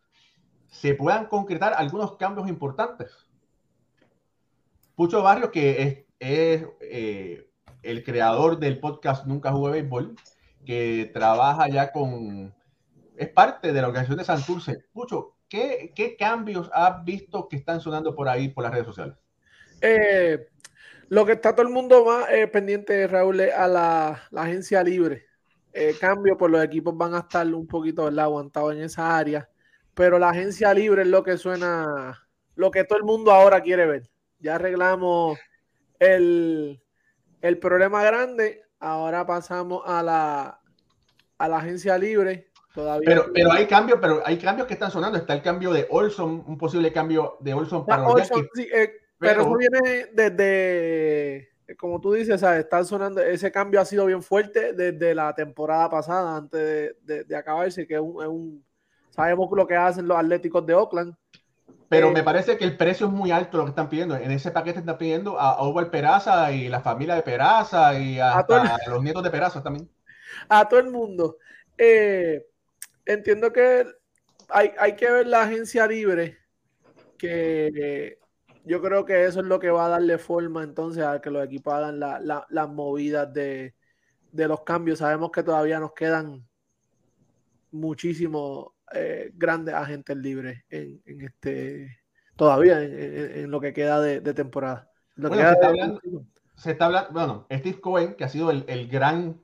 [0.72, 3.12] se puedan concretar algunos cambios importantes.
[4.96, 5.82] Pucho Barrio, que
[6.20, 7.48] es, eh,
[7.84, 10.16] el creador del podcast Nunca Jugué Béisbol,
[10.66, 12.54] que trabaja ya con,
[13.18, 14.86] es parte de la organización de Santurce.
[14.94, 19.16] Pucho, ¿qué, ¿qué, cambios has visto que están sonando por ahí, por las redes sociales?
[19.82, 20.48] Eh,
[21.10, 24.82] lo que está todo el mundo más eh, pendiente, Raúl, es a la, la agencia
[24.84, 25.26] libre.
[25.74, 29.50] Eh, cambio, pues los equipos van a estar un poquito aguantados en esa área,
[30.02, 33.86] pero la agencia libre es lo que suena, lo que todo el mundo ahora quiere
[33.86, 34.10] ver.
[34.40, 35.38] Ya arreglamos
[36.00, 36.82] el,
[37.40, 40.60] el problema grande, ahora pasamos a la,
[41.38, 42.50] a la agencia libre.
[42.74, 45.20] Todavía pero, pero hay cambios, pero hay cambios que están sonando.
[45.20, 49.42] Está el cambio de Olson, un posible cambio de Olson para Olson, sí, eh, pero,
[49.42, 52.62] eso viene desde, como tú dices, ¿sabes?
[52.62, 57.24] está sonando, ese cambio ha sido bien fuerte desde la temporada pasada, antes de, de,
[57.24, 58.66] de acabarse, que es un, es un,
[59.12, 61.16] sabemos lo que hacen los Atléticos de Oakland.
[61.88, 64.16] Pero eh, me parece que el precio es muy alto lo que están pidiendo.
[64.16, 68.46] En ese paquete están pidiendo a Oval Peraza y la familia de Peraza y a,
[68.88, 69.90] los nietos de Peraza también.
[70.50, 71.38] A todo el mundo.
[71.78, 72.46] Eh,
[73.06, 73.86] entiendo que
[74.50, 76.38] hay, hay que ver la agencia libre
[77.18, 78.18] que
[78.64, 81.46] yo creo que eso es lo que va a darle forma entonces a que los
[81.46, 83.76] equipos hagan la, la, las movidas de,
[84.32, 85.00] de, los cambios.
[85.00, 86.48] Sabemos que todavía nos quedan
[87.72, 91.98] muchísimos eh, grandes agentes libres en, en este
[92.36, 94.90] todavía en, en, en, lo que queda de, de temporada.
[95.16, 96.02] Lo bueno, que se, está hablando,
[96.56, 99.42] se, está hablando, bueno, Steve Cohen, que ha sido el, el gran,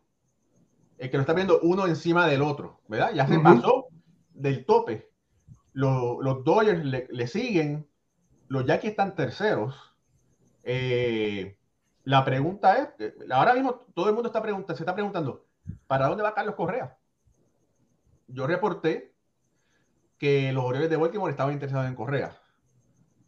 [0.97, 3.11] el que lo está viendo uno encima del otro, ¿verdad?
[3.13, 3.43] Ya se uh -huh.
[3.43, 3.87] pasó
[4.33, 5.11] del tope.
[5.73, 7.87] Los, los Dodgers le, le siguen,
[8.47, 9.75] los Yankees están terceros.
[10.63, 11.57] Eh,
[12.03, 15.45] la pregunta es, ahora mismo todo el mundo está preguntando, se está preguntando,
[15.85, 16.97] ¿para dónde va Carlos Correa?
[18.27, 19.13] Yo reporté
[20.17, 22.37] que los Orioles de Baltimore estaban interesados en Correa,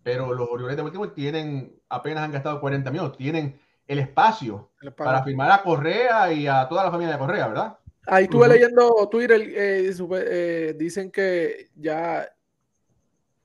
[0.03, 5.23] pero los Orioles de Baltimore tienen, apenas han gastado 40 millones, tienen el espacio, para
[5.23, 7.77] firmar a Correa y a toda la familia de Correa, ¿verdad?
[8.05, 8.53] Ahí estuve uh -huh.
[8.53, 12.27] leyendo Twitter, eh, eh, dicen que ya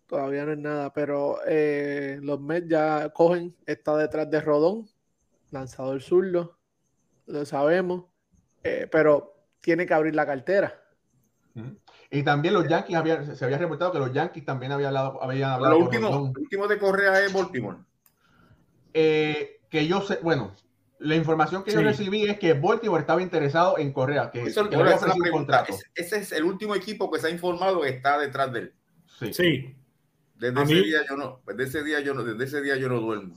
[0.06, 4.88] todavía no es nada, pero eh, los Mets ya cogen, está detrás de Rodón,
[5.50, 6.58] lanzador zurdo,
[7.26, 8.04] lo sabemos,
[8.62, 10.80] eh, pero tiene que abrir la cartera.
[12.14, 15.20] Y también los Yankees, había, se había reportado que los Yankees también habían hablado.
[15.22, 17.78] Habían hablado lo, último, lo último de Correa es Baltimore.
[18.92, 20.54] Eh, que yo sé, bueno,
[21.00, 21.76] la información que sí.
[21.76, 25.72] yo recibí es que Baltimore estaba interesado en Correa, que, Eso, que le un contrato.
[25.72, 28.72] Ese, ese es el último equipo que se ha informado que está detrás de él.
[29.18, 29.34] Sí.
[29.34, 29.74] sí.
[30.36, 33.00] Desde ese, día yo no, desde ese día yo no, desde ese día yo no
[33.00, 33.34] duermo.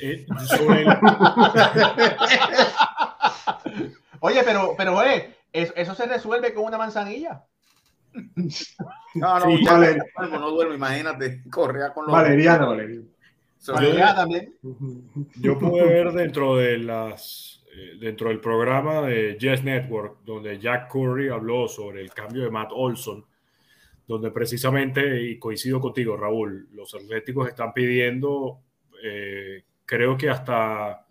[0.00, 0.26] Eh.
[4.20, 7.46] Oye, pero, pero eh, eso se resuelve con una manzanilla.
[9.14, 9.98] No, no, sí, vale.
[10.18, 12.12] no, no duermo, imagínate, correa con los.
[12.12, 13.06] Valeriana, Valeriana.
[13.68, 14.54] Valeriana también.
[15.36, 20.90] Yo pude ver dentro de las eh, dentro del programa de Yes Network, donde Jack
[20.92, 23.24] Curry habló sobre el cambio de Matt Olson
[24.06, 28.60] donde precisamente, y coincido contigo, Raúl, los atléticos están pidiendo,
[29.02, 31.06] eh, creo que hasta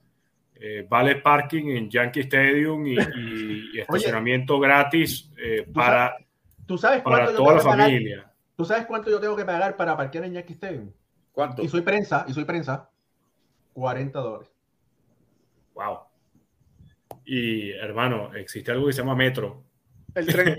[0.55, 6.15] eh, vale parking en Yankee Stadium y, y, y estacionamiento Oye, gratis eh, para,
[6.65, 8.17] ¿tú sabes para toda la familia.
[8.17, 8.33] Pagar?
[8.55, 10.91] ¿Tú sabes cuánto yo tengo que pagar para parquear en Yankee Stadium?
[11.31, 11.63] ¿Cuánto?
[11.63, 12.89] Y soy prensa, y soy prensa.
[13.73, 14.51] 40 dólares.
[15.73, 15.99] Wow.
[17.25, 19.63] Y hermano, existe algo que se llama Metro.
[20.13, 20.57] El tren.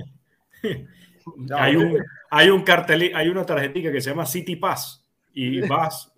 [1.37, 5.67] No, hay, un, hay un cartel, hay una tarjetita que se llama City Pass y
[5.67, 6.13] vas,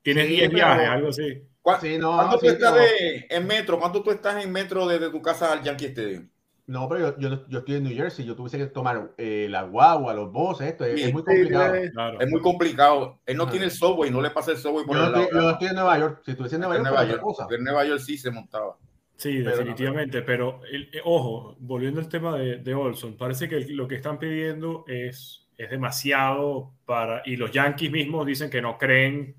[0.00, 1.42] tienes 10 sí, viajes, algo así.
[1.60, 2.76] ¿Cuánto, sí, no, ¿cuánto sí, tú estás no.
[2.76, 3.80] de, en metro?
[3.80, 6.28] ¿Cuánto tú estás en metro desde tu casa al Yankee Stadium?
[6.66, 9.64] No, pero yo, yo, yo, estoy en New Jersey, yo tuviese que tomar eh, la
[9.64, 11.74] guagua, los buses, esto es, es muy complicado.
[11.92, 12.20] Claro.
[12.20, 13.20] Es muy complicado.
[13.26, 13.50] Él no ah.
[13.50, 15.24] tiene el subway, no le pasa el subway por yo el lado.
[15.24, 17.46] Estoy, yo estoy en Nueva York, si estuviese en Nueva York, en Nueva York, cosa.
[17.50, 18.78] en Nueva York sí se montaba.
[19.16, 23.48] Sí, pero definitivamente, no, pero el, eh, ojo, volviendo al tema de, de, Olson, parece
[23.48, 28.60] que lo que están pidiendo es, es demasiado para, y los Yankees mismos dicen que
[28.60, 29.36] no creen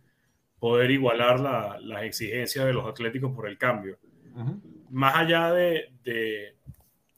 [0.59, 3.99] poder igualar las exigencias de los atléticos por el cambio.
[4.89, 6.54] Más allá de, de,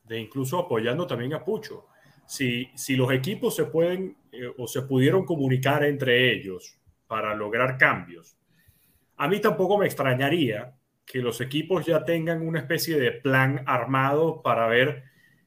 [0.10, 1.88] incluso apoyando también a Pucho.
[2.26, 7.78] Si, si los equipos se pueden eh, o se pudieron comunicar entre ellos para lograr
[7.78, 8.38] cambios,
[9.16, 14.42] a mí tampoco me extrañaría que los equipos ya tengan una especie de plan armado
[14.42, 15.04] para ver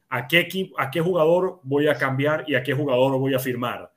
[0.08, 3.38] a qué, equipo, a qué jugador voy a cambiar y a qué jugador voy a
[3.38, 3.92] firmar.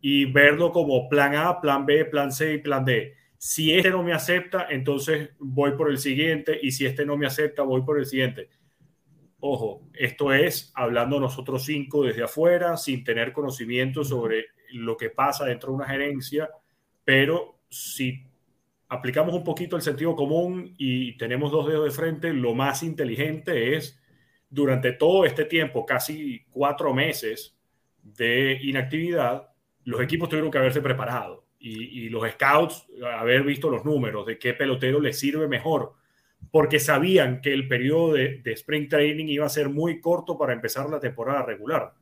[0.00, 3.14] Y verlo como plan A, plan B, plan C y plan D.
[3.36, 6.58] Si este no me acepta, entonces voy por el siguiente.
[6.62, 8.48] Y si este no me acepta, voy por el siguiente.
[9.40, 15.44] Ojo, esto es hablando nosotros cinco desde afuera, sin tener conocimiento sobre lo que pasa
[15.44, 16.50] dentro de una gerencia,
[17.04, 18.26] pero si
[18.88, 23.76] aplicamos un poquito el sentido común y tenemos dos dedos de frente, lo más inteligente
[23.76, 24.00] es
[24.50, 27.56] durante todo este tiempo, casi cuatro meses
[28.02, 29.50] de inactividad,
[29.84, 34.54] los equipos tuvieron que haberse preparado y, los scouts haber visto los números de qué
[34.54, 35.94] pelotero les sirve mejor,
[36.50, 40.52] porque sabían que el periodo de, de spring training iba a ser muy corto para
[40.52, 41.92] empezar la temporada regular.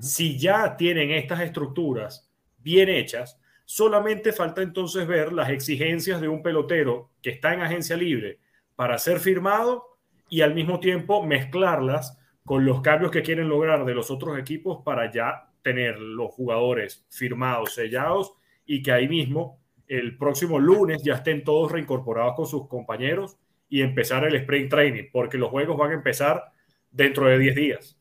[0.00, 6.42] Si ya tienen estas estructuras bien hechas, solamente falta entonces ver las exigencias de un
[6.42, 8.38] pelotero que está en agencia libre
[8.76, 9.98] para ser firmado
[10.28, 14.82] y al mismo tiempo mezclarlas con los cambios que quieren lograr de los otros equipos
[14.84, 18.32] para ya tener los jugadores firmados, sellados
[18.64, 23.36] y que ahí mismo el próximo lunes ya estén todos reincorporados con sus compañeros
[23.68, 26.52] y empezar el sprint training, porque los juegos van a empezar
[26.90, 27.98] dentro de 10 días.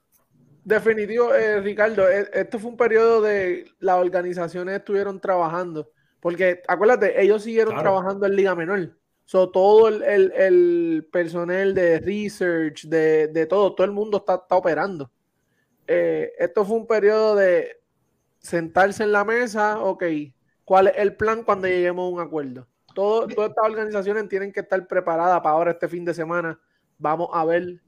[0.63, 7.21] Definitivo, eh, Ricardo, e, esto fue un periodo de las organizaciones estuvieron trabajando, porque acuérdate,
[7.21, 8.97] ellos siguieron trabajando en Liga Menor.
[9.23, 14.55] So, todo el, el, personal de research, de, de, todo, todo el mundo está, está
[14.55, 15.11] operando.
[15.85, 17.81] Eh, esto fue un periodo de
[18.39, 20.03] sentarse en la mesa, ok,
[20.63, 22.67] ¿cuál es el plan cuando lleguemos a un acuerdo?
[22.97, 26.59] Todo, todas estas organizaciones tienen que estar preparadas para ahora este fin de semana.
[26.97, 27.79] Vamos a ver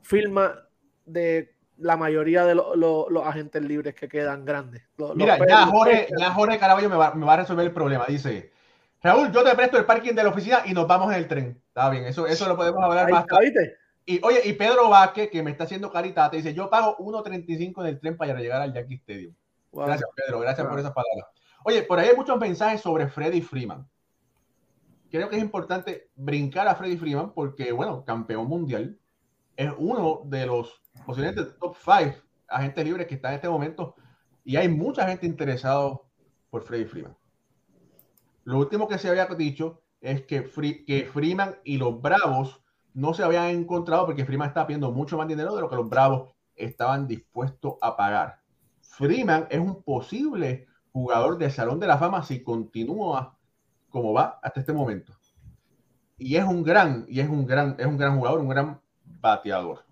[0.00, 0.66] firma
[1.04, 4.82] de la mayoría de los agentes libres que quedan grandes.
[5.14, 8.06] Mira, ya Jorge, ya Jorge Caraballo me va, me va a resolver el problema.
[8.08, 8.50] Dice,
[9.02, 11.62] Raúl, yo te presto el parking de la oficina y nos vamos en el tren.
[11.68, 13.76] Está bien, eso, eso lo podemos hablar más tarde.
[14.06, 17.82] Y oye, y Pedro Vázquez, que me está haciendo carita, te dice, yo pago 1.35
[17.82, 19.34] en el tren para llegar al Yankee Stadium.
[19.70, 21.26] Gracias, Pedro, gracias por esas palabras.
[21.64, 23.86] Oye, por ahí hay muchos mensajes sobre Freddy Freeman.
[25.14, 28.98] Creo que es importante brincar a Freddy Freeman porque, bueno, campeón mundial,
[29.54, 32.16] es uno de los posiblemente top 5
[32.48, 33.94] agentes libres que está en este momento
[34.42, 36.00] y hay mucha gente interesada
[36.50, 37.16] por Freddy Freeman.
[38.42, 40.50] Lo último que se había dicho es que,
[40.84, 42.60] que Freeman y los Bravos
[42.92, 45.88] no se habían encontrado porque Freeman estaba pidiendo mucho más dinero de lo que los
[45.88, 48.40] Bravos estaban dispuestos a pagar.
[48.80, 53.33] Freeman es un posible jugador del Salón de la Fama si continúa
[53.94, 55.12] como va hasta este momento.
[56.18, 58.80] Y es un gran, y es un gran, es un gran jugador, un gran
[59.20, 59.84] bateador.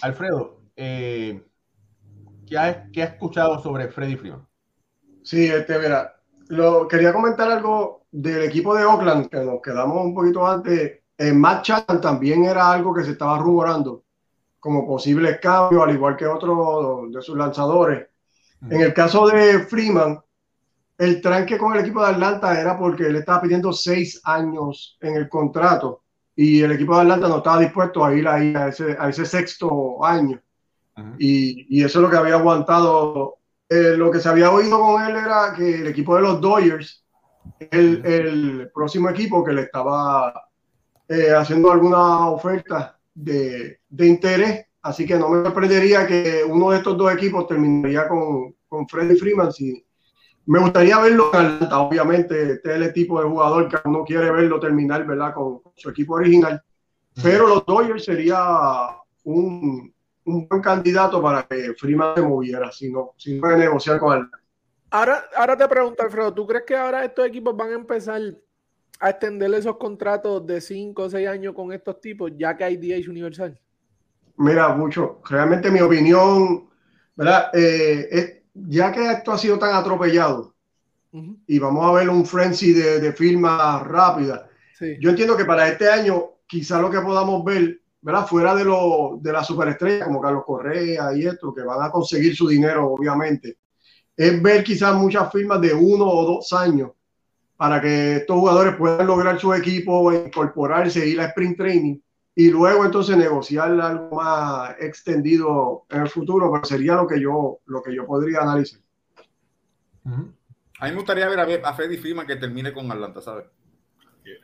[0.00, 1.44] Alfredo, eh,
[2.46, 4.48] ¿qué, has, escuchado sobre Freddy Freeman?
[5.22, 6.16] Sí, este, mira,
[6.48, 11.00] lo, quería comentar algo del equipo de Oakland, que nos quedamos un poquito antes.
[11.18, 14.04] En Matt Chan también era algo que se estaba rumorando
[14.58, 18.08] como posible cambio, al igual que otros de sus lanzadores.
[18.62, 20.24] En el caso de Freeman,
[20.98, 25.16] el tranque con el equipo de Atlanta era porque él estaba pidiendo seis años en
[25.16, 26.02] el contrato
[26.36, 29.24] y el equipo de Atlanta no estaba dispuesto a ir ahí a ese, a ese
[29.24, 30.40] sexto año.
[31.18, 35.02] Y, y, eso es lo que había aguantado eh, lo que se había oído con
[35.02, 37.04] él era que el equipo de los Dodgers,
[37.58, 40.48] el, el próximo equipo que le estaba
[41.08, 46.78] eh, haciendo alguna oferta de, de, interés, así que no me sorprendería que uno de
[46.78, 49.50] estos dos equipos terminaría con, con Freddy Freeman.
[49.52, 49.84] Si,
[50.46, 51.30] me gustaría verlo
[51.72, 55.32] obviamente, este es el tipo de jugador que uno quiere verlo terminar ¿verdad?
[55.34, 56.62] con su equipo original,
[57.22, 58.38] pero los Dodgers sería
[59.24, 59.92] un,
[60.24, 64.26] un buen candidato para que Freeman se moviera, si no, si no negociar con él.
[64.90, 68.20] Ahora, ahora te pregunto, Alfredo, ¿tú crees que ahora estos equipos van a empezar
[69.00, 72.76] a extender esos contratos de 5 o 6 años con estos tipos, ya que hay
[72.76, 73.58] DH universal?
[74.36, 75.20] Mira, mucho.
[75.28, 76.68] Realmente mi opinión,
[77.16, 77.50] ¿verdad?
[77.54, 80.54] Eh, ya que esto ha sido tan atropellado
[81.46, 84.48] y vamos a ver un frenzy de, de firma rápida,
[84.98, 88.26] yo entiendo que para este año quizá lo que podamos ver ¿verdad?
[88.26, 92.36] Fuera de, lo, de la superestrella como Carlos Correa y esto, que van a conseguir
[92.36, 93.56] su dinero, obviamente,
[94.14, 96.90] es ver quizás muchas firmas de uno o dos años
[97.56, 101.98] para que estos jugadores puedan lograr su equipo, incorporarse, ir a sprint training
[102.36, 107.60] y luego entonces negociar algo más extendido en el futuro, pero sería lo que yo,
[107.66, 108.80] lo que yo podría analizar.
[110.04, 113.46] A mí me gustaría ver a, Freddy Freeman que termine con Atlanta, ¿sabes?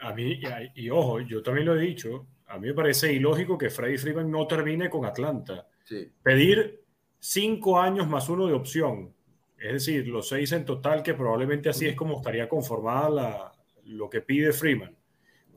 [0.00, 0.40] A mí,
[0.74, 3.98] y, y, ojo, yo también lo he dicho, a mí me parece ilógico que Freddy
[3.98, 5.66] Freeman no termine con Atlanta.
[5.84, 6.12] Sí.
[6.22, 6.84] Pedir
[7.18, 9.12] cinco años más uno de opción,
[9.58, 13.52] es decir, los seis en total, que probablemente así es como estaría conformada la,
[13.84, 14.96] lo que pide Freeman.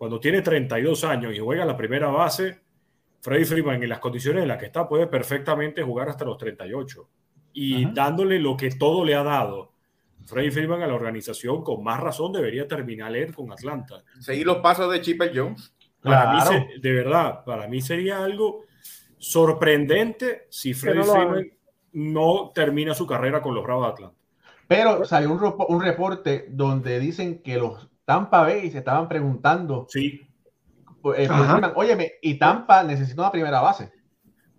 [0.03, 2.59] Cuando tiene 32 años y juega la primera base,
[3.21, 7.07] Freddy Freeman en las condiciones en las que está puede perfectamente jugar hasta los 38
[7.53, 9.71] y dándole lo que todo le ha dado.
[10.25, 14.03] Freddy Freeman a la organización con más razón debería terminar él con Atlanta.
[14.19, 15.73] Seguir los pasos de Chipper Jones.
[16.01, 18.65] Para mí, de verdad, para mí sería algo
[19.17, 21.49] sorprendente si Freddy Freeman
[21.93, 24.17] no termina su carrera con los Bravos de Atlanta.
[24.67, 29.87] Pero salió un, un reporte donde dicen que los Tampa Bay se estaban preguntando.
[29.89, 30.21] Sí.
[31.17, 31.27] Eh,
[31.75, 33.91] óyeme, y Tampa necesita una primera base.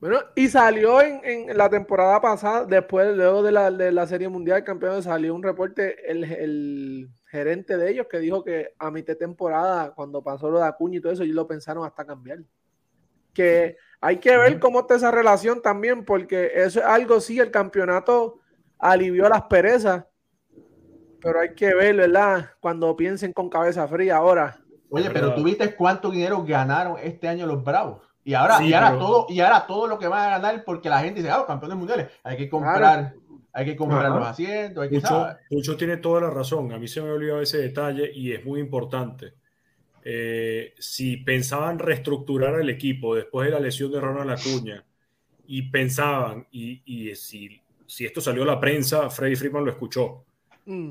[0.05, 4.59] Bueno, y salió en, la temporada pasada, después, luego de la, de la Serie Mundial
[4.59, 9.21] de Campeones, salió un reporte, el, gerente de ellos que dijo que a mitad de
[9.21, 12.41] temporada, cuando pasó lo de Acuña y todo eso, ellos lo pensaron hasta cambiar.
[13.33, 17.51] Que hay que ver cómo está esa relación también, porque eso es algo, sí, el
[17.51, 18.41] campeonato
[18.79, 20.05] alivió las perezas,
[21.25, 22.51] pero hay que ver, ¿verdad?
[22.61, 24.61] Cuando piensen con cabeza fría ahora.
[24.91, 28.03] Oye, pero tú viste cuánto dinero ganaron este año los Bravos.
[28.23, 31.01] Y ahora, y ahora todo, y ahora todo lo que van a ganar porque la
[31.01, 33.15] gente dice, ah, campeones mundiales, hay que comprar,
[33.53, 35.03] hay que comprar los asientos, hay que
[35.51, 36.73] Mucho, tiene toda la razón.
[36.73, 39.35] A mí se me ha olvidado ese detalle y es muy importante.
[40.05, 44.85] Eh, si pensaban reestructurar el equipo después de la lesión de Ronald Acuña
[45.47, 50.25] y pensaban, y, y si, si esto salió a la prensa, Freddy Freeman lo escuchó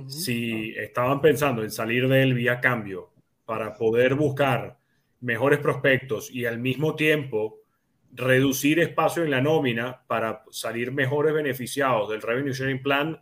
[0.08, 3.12] si estaban pensando en salir de él vía cambio
[3.46, 4.78] para poder buscar
[5.22, 7.60] mejores prospectos y al mismo tiempo
[8.12, 13.20] reducir espacio en la nómina para salir mejores beneficiados del Revenue Sharing Plan,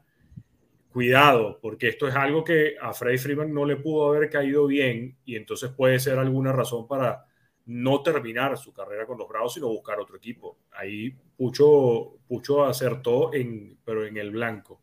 [0.91, 5.15] cuidado, porque esto es algo que a Freddy Freeman no le pudo haber caído bien
[5.23, 7.25] y entonces puede ser alguna razón para
[7.65, 10.57] no terminar su carrera con los Bravos, sino buscar otro equipo.
[10.71, 14.81] Ahí Pucho, Pucho acertó, en, pero en el blanco.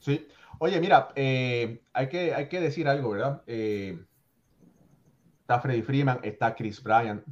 [0.00, 0.26] Sí,
[0.58, 3.42] Oye, mira, eh, hay, que, hay que decir algo, ¿verdad?
[3.46, 3.98] Eh,
[5.40, 7.24] está Freddy Freeman, está Chris Bryant.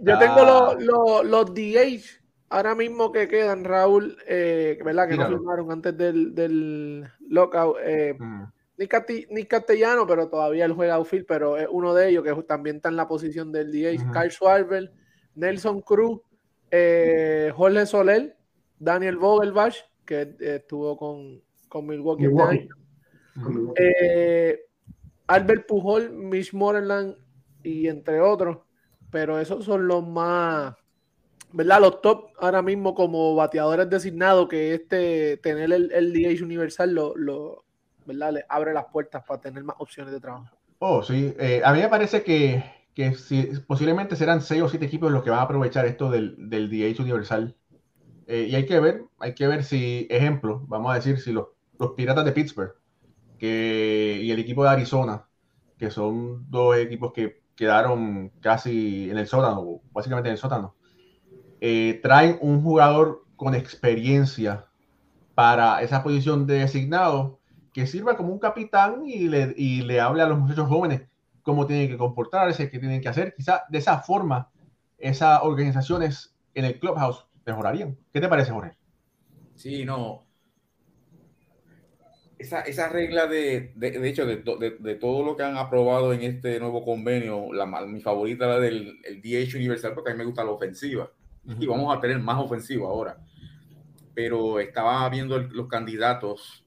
[0.00, 5.08] Yo tengo los, los, DH ahora mismo que quedan, Raúl, eh, ¿verdad?
[5.08, 7.76] Que no firmaron antes del, del lockout.
[8.18, 8.42] Mm.
[9.30, 12.88] Ni, castellano, pero todavía él juega outfield, pero es uno de ellos que también está
[12.88, 14.12] en la posición del DH.
[14.12, 14.92] Kyle Schwarber,
[15.34, 16.20] Nelson Cruz,
[16.70, 18.36] Jorge Soler,
[18.78, 22.28] Daniel Vogelbach, que estuvo con, con Milwaukee.
[23.76, 24.58] Eh,
[25.26, 27.16] Albert Pujol, Mitch Moreland
[27.62, 28.58] y entre otros,
[29.10, 30.74] pero esos son los más,
[31.52, 31.80] ¿verdad?
[31.80, 37.14] Los top ahora mismo como bateadores designados que este tener el, el DH universal lo,
[37.16, 37.64] lo,
[38.06, 38.32] ¿verdad?
[38.32, 40.56] Le abre las puertas para tener más opciones de trabajo.
[40.78, 41.34] Oh, sí.
[41.38, 45.22] Eh, a mí me parece que, que si, posiblemente serán seis o siete equipos los
[45.22, 47.54] que van a aprovechar esto del, del DH universal.
[48.26, 51.48] Eh, y hay que ver, hay que ver si, ejemplo, vamos a decir, si los
[51.78, 52.74] los Piratas de Pittsburgh
[53.38, 55.26] que, y el equipo de Arizona,
[55.78, 60.74] que son dos equipos que quedaron casi en el sótano, básicamente en el sótano,
[61.60, 64.66] eh, traen un jugador con experiencia
[65.34, 67.40] para esa posición de designado
[67.72, 71.02] que sirva como un capitán y le, y le hable a los muchachos jóvenes
[71.42, 73.34] cómo tienen que comportarse, qué tienen que hacer.
[73.36, 74.50] Quizá de esa forma
[74.98, 77.96] esas organizaciones en el clubhouse mejorarían.
[78.12, 78.76] ¿Qué te parece, Jorge?
[79.54, 80.27] Sí, no
[82.38, 86.60] esa, esa regla de, de, hecho, de, de, todo lo que han aprobado en este
[86.60, 90.44] nuevo convenio, la, mi favorita la del el DH universal, porque a mí me gusta
[90.44, 91.10] la ofensiva.
[91.58, 93.18] Y vamos a tener más ofensiva ahora.
[94.14, 96.64] Pero estaba viendo los candidatos,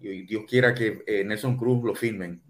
[0.00, 2.42] y Dios quiera que eh, Nelson Cruz lo firmen.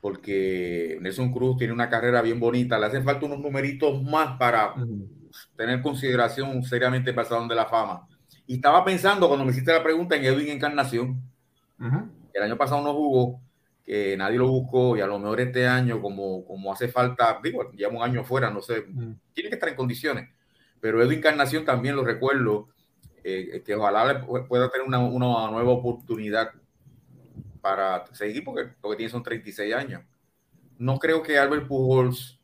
[0.00, 2.78] Porque Nelson Cruz tiene una carrera bien bonita.
[2.78, 4.74] Le hacen falta unos numeritos más para
[5.56, 8.08] tener consideración seriamente para el Salón de la Fama
[8.46, 11.20] y estaba pensando cuando me hiciste la pregunta en Edwin Encarnación.
[12.32, 13.40] El año pasado no jugó,
[13.84, 17.70] que nadie lo buscó y a lo mejor este año, como, como hace falta, digo,
[17.72, 18.86] lleva un año fuera, no sé,
[19.32, 20.28] tiene que estar en condiciones.
[20.80, 22.68] Pero Edwin Encarnación también lo recuerdo,
[23.24, 26.52] eh, que ojalá pueda tener una, una, nueva oportunidad
[27.60, 30.02] para seguir, porque lo que tiene son 36 años.
[30.78, 32.38] No creo que Albert Pujols,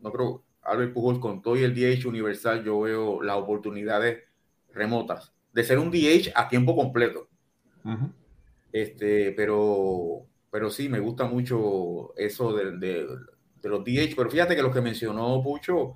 [0.00, 4.22] no creo, Albert Pujols con todo y el DH universal, yo veo las oportunidades
[4.74, 7.28] remotas, de ser un DH a tiempo completo.
[8.72, 13.06] Este, pero, pero sí, me gusta mucho eso de, de,
[13.62, 15.94] los DH, pero fíjate que lo que mencionó Pucho,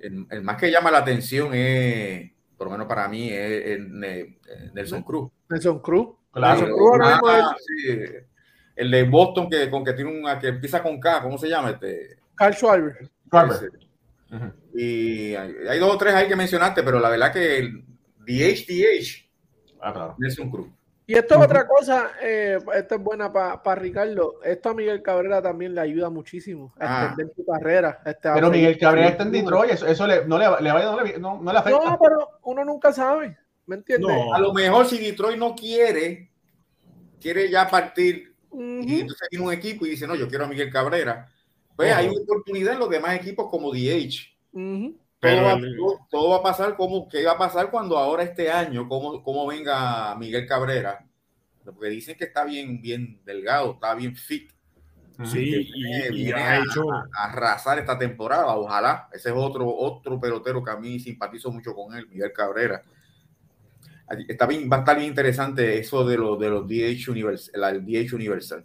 [0.00, 3.78] el, más que llama la atención es, por lo menos para mí, es,
[4.72, 5.30] Nelson Cruz.
[5.48, 6.16] Nelson Cruz.
[6.30, 6.60] Claro.
[6.60, 7.98] Nelson Cruz Ah, sí.
[8.76, 11.70] El de Boston que, con que tiene una que empieza con K, ¿cómo se llama?
[11.70, 13.10] Este, Carl Schwarber.
[14.74, 17.84] Y hay, hay dos o tres ahí que mencionaste, pero la verdad que el
[18.26, 19.24] DH,
[19.80, 20.16] Ah, claro.
[20.18, 20.68] Nelson Cruz.
[21.08, 24.40] Y esto es otra cosa, eh, esta es buena para Ricardo.
[24.42, 27.06] Esto a Miguel Cabrera también le ayuda muchísimo a Ah.
[27.06, 28.00] extender su carrera.
[28.04, 31.00] Este, Pero Miguel Cabrera está en Detroit, eso, eso le, no, le, le vaya- no,
[31.00, 31.78] le, no, no le afecta.
[31.90, 33.38] No, pero uno nunca sabe.
[33.66, 34.08] ¿Me entiendes?
[34.08, 34.34] No.
[34.34, 36.30] A lo mejor si Detroit no quiere,
[37.20, 38.64] quiere ya partir Ujú.
[38.82, 41.28] y entonces tiene un equipo y dice, no, yo quiero a Miguel Cabrera,
[41.76, 44.34] pues hay una oportunidad en los demás equipos como DH.
[44.52, 44.92] Ujú.
[44.92, 48.22] Todo, Pero va, todo- todo va a pasar como qué va a pasar cuando ahora
[48.22, 51.04] este año, cómo, cómo venga Miguel Cabrera,
[51.64, 54.50] porque dicen que está bien, bien delgado, está bien fit,
[55.24, 59.08] Sí, que y, viene- y viene ha a- hecho, a arrasar esta temporada, ojalá.
[59.12, 62.82] Ese es otro, otro pelotero que a mí simpatizo mucho con él, Miguel Cabrera.
[64.28, 67.84] Está bien, va a estar bien interesante eso de los de los DH Universal, el
[67.86, 68.64] DH Universal.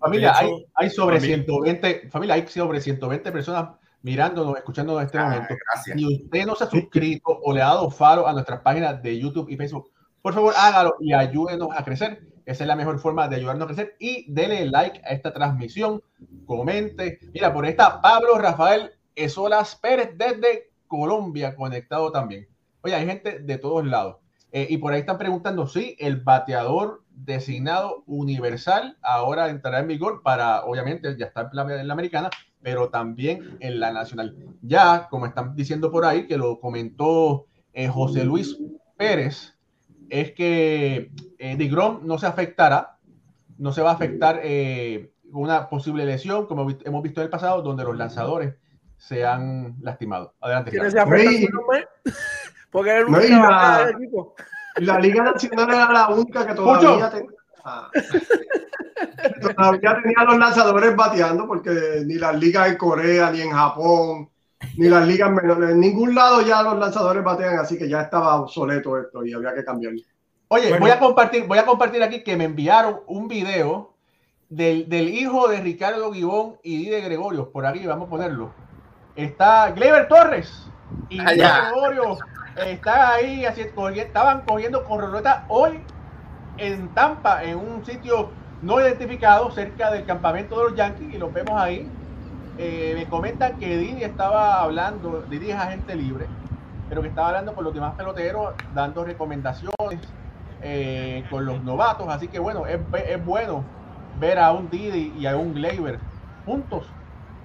[0.00, 3.70] Familia, hecho, hay, hay sobre a mí- 120, familia, hay sobre 120 personas
[4.02, 5.54] mirándonos, escuchándonos en este Ah, momento.
[5.72, 5.96] gracias.
[5.98, 9.18] Si usted no se ha suscrito o le ha dado follow a nuestras páginas de
[9.18, 9.90] YouTube y Facebook,
[10.22, 12.20] por favor hágalo y ayúdenos a crecer.
[12.46, 13.96] Esa es la mejor forma de ayudarnos a crecer.
[14.00, 16.02] Y dele like a esta transmisión,
[16.46, 17.20] comente.
[17.32, 22.48] Mira, por ahí está Pablo Rafael Esolas Pérez desde Colombia conectado también.
[22.82, 24.16] Oye, hay gente de todos lados.
[24.52, 30.22] Eh, y por ahí están preguntando si el bateador designado universal ahora entrará en vigor
[30.22, 32.30] para, obviamente, ya está en la, en la americana,
[32.62, 34.36] pero también en la nacional.
[34.62, 38.58] Ya, como están diciendo por ahí, que lo comentó eh, José Luis
[38.96, 39.56] Pérez,
[40.08, 42.98] es que eh, DeGrom no se afectará,
[43.58, 47.62] no se va a afectar eh, una posible lesión, como hemos visto en el pasado,
[47.62, 48.54] donde los lanzadores
[48.96, 50.34] se han lastimado.
[50.40, 50.70] Adelante.
[50.70, 50.92] ¿Quién Carlos.
[50.92, 52.12] se afecta Oye, si no me-
[52.70, 53.18] Porque él no,
[54.76, 57.30] la- Liga Nacional era la única que todavía tenía,
[59.56, 64.28] todavía tenía los lanzadores bateando, porque ni las ligas en Corea, ni en Japón,
[64.76, 68.36] ni las ligas menores, en ningún lado ya los lanzadores batean, así que ya estaba
[68.36, 70.00] obsoleto esto y había que cambiarlo.
[70.48, 70.80] Oye, Bueno.
[70.84, 73.94] voy a compartir, voy a compartir aquí que me enviaron un video
[74.48, 77.50] del, del hijo de Ricardo Gibón y de Gregorio.
[77.50, 78.52] Por aquí, vamos a ponerlo.
[79.14, 80.66] Está Gleber Torres
[81.08, 81.70] y Ah.
[81.70, 82.18] Gregorio.
[82.66, 83.62] Están ahí, así,
[83.96, 85.82] estaban cogiendo corroleta hoy
[86.56, 91.32] en Tampa, en un sitio no identificado, cerca del campamento de los Yankees, y los
[91.32, 91.88] vemos ahí.
[92.56, 96.28] Eh, me comentan que Didi estaba hablando, Didi es agente libre,
[96.88, 100.16] pero que estaba hablando con los demás peloteros, dando recomendaciones
[100.60, 102.08] eh, con los novatos.
[102.10, 103.72] Así que bueno, es, es bueno
[104.12, 106.00] ver a un Didi y a un Gleyber
[106.44, 106.98] juntos.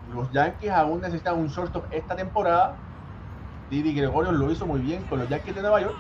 [0.06, 2.85] Los Yankees aún necesitan un shortstop esta temporada.
[3.70, 5.96] Didi Gregorio lo hizo muy bien con los Yankees de Nueva York.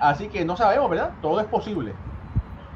[0.00, 1.14] Así que no sabemos, ¿verdad?
[1.20, 1.92] Todo es posible.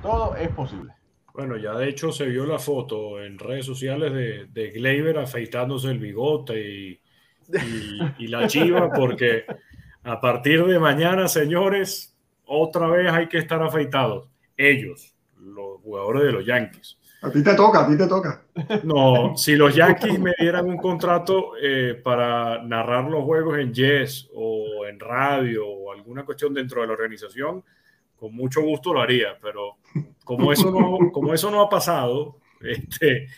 [0.02, 0.92] Todo es posible.
[1.32, 5.98] bueno, ya de hecho se vio la foto en redes sociales de, de afeitándose el
[5.98, 7.00] bigote
[8.18, 9.44] y la chiva, porque
[10.02, 14.28] a partir de mañana, señores, otra vez hay que estar afeitados.
[14.56, 16.98] Ellos, los jugadores de los Yankees.
[17.22, 18.42] A ti te toca, a ti te toca.
[18.84, 24.28] No, si los Yankees me dieran un contrato eh, para narrar los juegos en Yes
[24.34, 27.64] o en radio o alguna cuestión dentro de la organización,
[28.16, 29.76] con mucho gusto lo haría, pero
[30.24, 33.28] como eso no, como eso no ha pasado, este,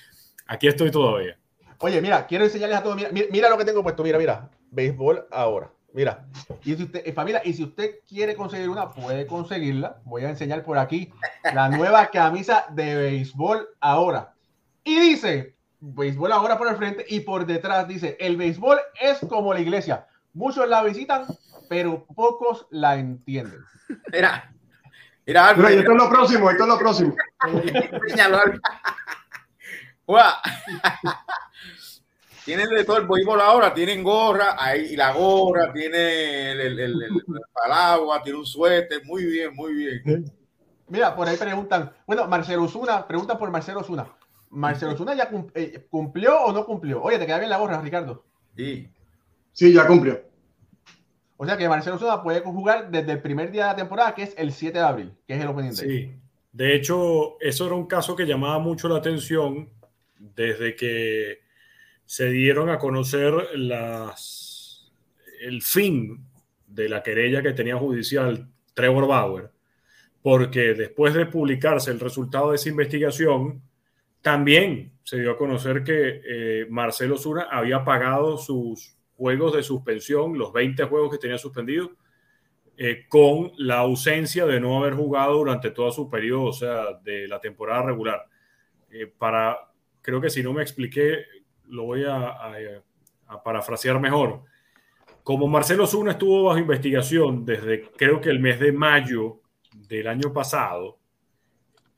[0.46, 1.38] aquí estoy todavía.
[1.80, 2.96] Oye, mira, quiero enseñarles a todos.
[2.96, 4.02] Mira, mira, mira lo que tengo puesto.
[4.02, 4.50] Mira, mira.
[4.70, 5.72] Béisbol ahora.
[5.98, 6.24] Mira.
[6.64, 9.96] Y si usted, eh, familia, y si usted quiere conseguir una, puede conseguirla.
[10.04, 11.12] Voy a enseñar por aquí
[11.52, 14.32] la nueva camisa de béisbol ahora.
[14.84, 19.52] Y dice, béisbol ahora por el frente y por detrás dice, el béisbol es como
[19.52, 20.06] la iglesia.
[20.34, 21.26] Muchos la visitan,
[21.68, 23.58] pero pocos la entienden.
[24.12, 24.54] Mira,
[25.26, 27.16] mira, Alfred, esto es lo próximo, esto es lo próximo.
[28.04, 28.38] enséñalo.
[32.48, 37.02] Tienen de todo el béisbol ahora, tienen gorra, ahí la gorra, tiene el, el, el,
[37.02, 37.22] el
[37.52, 40.32] paraguas, tiene un suéter, muy bien, muy bien.
[40.88, 44.06] Mira, por ahí preguntan, bueno, Marcelo Osuna, preguntan por Marcelo Osuna.
[44.48, 47.02] Marcelo Osuna ya cum- eh, cumplió o no cumplió.
[47.02, 48.24] Oye, te queda bien la gorra, Ricardo.
[48.56, 48.88] Sí.
[49.52, 50.22] Sí, ya cumplió.
[51.36, 54.22] O sea que Marcelo Osuna puede jugar desde el primer día de la temporada, que
[54.22, 55.86] es el 7 de abril, que es el opening day.
[55.86, 56.14] Sí,
[56.52, 59.68] de hecho, eso era un caso que llamaba mucho la atención
[60.18, 61.46] desde que
[62.08, 63.34] se dieron a conocer
[65.42, 66.24] el fin
[66.66, 69.50] de la querella que tenía judicial Trevor Bauer,
[70.22, 73.60] porque después de publicarse el resultado de esa investigación,
[74.22, 80.38] también se dio a conocer que eh, Marcelo Zuna había pagado sus juegos de suspensión,
[80.38, 81.90] los 20 juegos que tenía suspendidos,
[82.78, 87.28] eh, con la ausencia de no haber jugado durante todo su periodo, o sea, de
[87.28, 88.24] la temporada regular.
[88.90, 89.58] Eh, para,
[90.00, 91.26] creo que si no me expliqué,
[91.68, 92.82] lo voy a,
[93.44, 94.42] parafrasear mejor.
[95.22, 99.40] Como Marcelo Zuna estuvo bajo investigación desde creo que el mes de mayo
[99.72, 100.98] del año pasado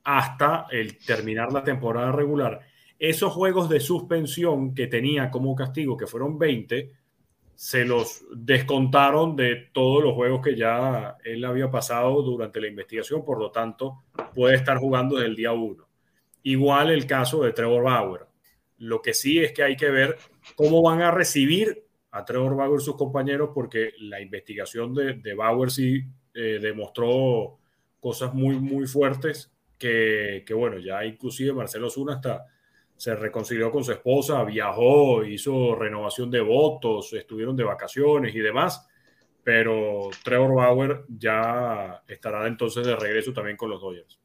[0.03, 2.59] hasta el terminar la temporada regular,
[2.99, 6.91] esos juegos de suspensión que tenía como castigo, que fueron 20,
[7.61, 13.23] se los descontaron de todos los juegos que ya él había pasado durante la investigación,
[13.23, 14.03] por lo tanto
[14.33, 15.87] puede estar jugando desde el día 1.
[16.43, 18.30] Igual el caso de Trevor Bauer.
[18.81, 20.17] Lo que sí es que hay que ver
[20.55, 26.03] cómo van a recibir a Trevor Bauer sus compañeros, porque la investigación de, Bauer sí
[26.33, 27.59] eh, demostró
[27.99, 32.45] cosas muy, muy fuertes que, que, bueno, ya inclusive Marcelo Zuna está
[33.01, 38.87] se reconcilió con su esposa, viajó, hizo renovación de votos, estuvieron de vacaciones y demás,
[39.43, 44.20] pero Trevor Bauer ya estará entonces de regreso también con los Dodgers.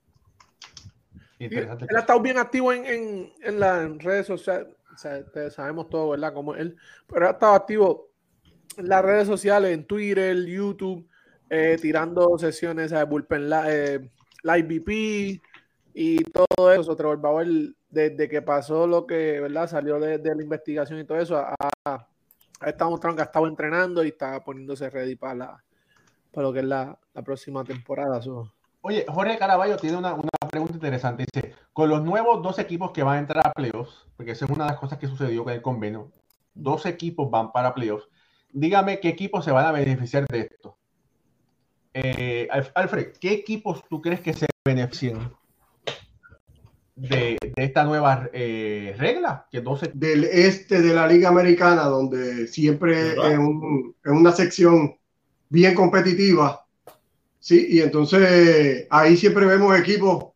[1.39, 4.74] Él ha estado bien activo en, las redes sociales,
[5.51, 6.32] sabemos todo, ¿verdad?
[6.32, 6.76] Como él,
[7.07, 8.11] pero ha estado activo
[8.76, 11.07] en las redes sociales, en Twitter, YouTube,
[11.51, 14.11] eh, tirando sesiones de Bullpen eh,
[14.43, 15.43] Live VP
[15.95, 16.97] y todo eso.
[16.97, 17.47] Trevor Bauer
[17.89, 19.68] desde que pasó lo que, ¿verdad?
[19.68, 22.09] Salió de, la investigación y todo eso, ha,
[22.66, 25.64] estado mostrando que ha estado entrenando y está poniéndose ready para, la,
[26.32, 28.20] para lo que es la, próxima temporada.
[28.82, 30.16] Oye, Jorge Caraballo tiene una,
[30.57, 31.26] pregunta interesante.
[31.32, 34.50] Dice, con los nuevos dos equipos que van a entrar a playoffs, porque esa es
[34.50, 36.11] una de las cosas que sucedió con el convenio,
[36.54, 38.09] dos equipos van para playoffs,
[38.52, 40.76] dígame qué equipos se van a beneficiar de esto.
[41.94, 45.18] Eh, Alfred, ¿qué equipos tú crees que se beneficien?
[46.96, 53.38] de, esta nueva eh, regla que del este de la liga americana donde siempre es,
[54.07, 54.96] una sección
[55.50, 56.64] bien competitiva
[57.38, 60.36] sí y entonces ahí siempre vemos equipos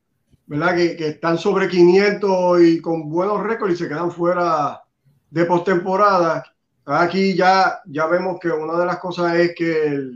[0.51, 4.83] verdad que, que están sobre 500 y con buenos récords y se quedan fuera
[5.31, 6.45] de postemporada
[6.87, 10.11] aquí ya ya vemos que una de las cosas es que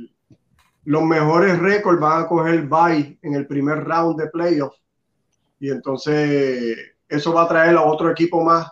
[0.86, 4.82] los mejores récords van a coger bye en el primer round de playoffs
[5.60, 6.76] y entonces
[7.08, 8.70] eso va a traer a otro equipo más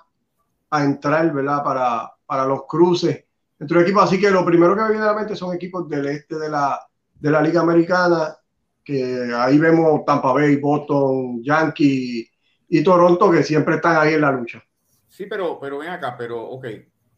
[0.70, 1.62] a entrar, ¿verdad?
[1.62, 3.24] Para, para los cruces
[3.60, 4.02] entre equipos.
[4.02, 6.48] Así que lo primero que me viene a la mente son equipos del este de
[6.48, 6.80] la,
[7.20, 8.36] de la Liga Americana,
[8.84, 12.28] que ahí vemos Tampa Bay, Boston, Yankee
[12.68, 14.62] y Toronto, que siempre están ahí en la lucha.
[15.08, 16.66] Sí, pero, pero ven acá, pero ok.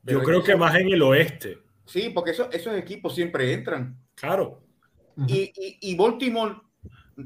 [0.02, 1.58] Yo creo que más en el oeste.
[1.86, 3.96] Sí, porque esos equipos siempre entran.
[4.14, 4.62] Claro.
[5.26, 6.56] y, y, y Baltimore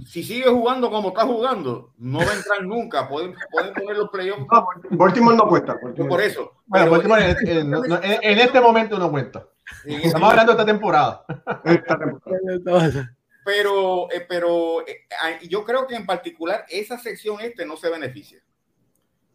[0.06, 3.08] si sigue jugando como está jugando, no va a entrar nunca.
[3.08, 4.46] Pueden, pueden poner los playoffs.
[4.50, 5.78] No, Baltimore no cuesta.
[5.80, 6.52] Por eso.
[6.66, 9.46] Bueno, en, este momento no cuenta.
[9.84, 11.24] Estamos hablando de esta temporada.
[13.48, 15.06] Pero, eh, pero eh,
[15.48, 18.38] yo creo que en particular esa sección este no se beneficia.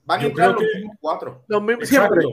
[0.05, 1.43] Van a entrar los mismos cuatro.
[1.81, 2.23] siempre.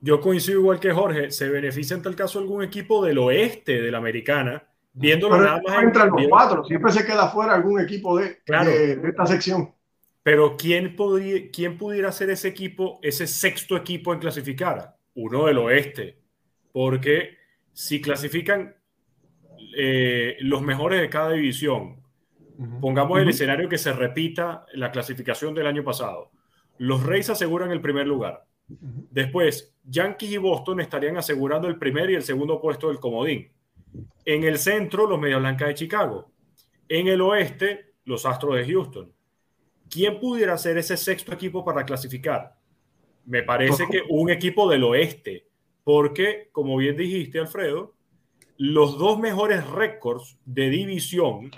[0.00, 1.32] Yo coincido igual que Jorge.
[1.32, 5.84] Se beneficia en tal caso algún equipo del oeste de la americana Viéndolo nada más.
[5.92, 9.74] Los cuatro, siempre se queda fuera algún equipo de, de, esta sección.
[10.22, 14.96] Pero ¿quién, podría, ¿quién pudiera ser ese equipo, ese sexto equipo en clasificar?
[15.14, 16.20] Uno del oeste.
[16.70, 17.38] Porque
[17.72, 18.76] si clasifican
[19.76, 22.02] eh, los mejores de cada división,
[22.80, 26.30] pongamos el escenario que se repita la clasificación del año pasado.
[26.78, 28.44] Los Reyes aseguran el primer lugar.
[28.68, 33.50] Después, Yankees y Boston estarían asegurando el primer y el segundo puesto del comodín.
[34.24, 36.30] En el centro, los Media Blancas de Chicago.
[36.88, 39.12] En el oeste, los Astros de Houston.
[39.90, 42.56] ¿Quién pudiera ser ese sexto equipo para clasificar?
[43.26, 45.46] Me parece que un equipo del oeste,
[45.84, 47.94] porque, como bien dijiste, Alfredo,
[48.62, 51.50] los dos mejores récords de división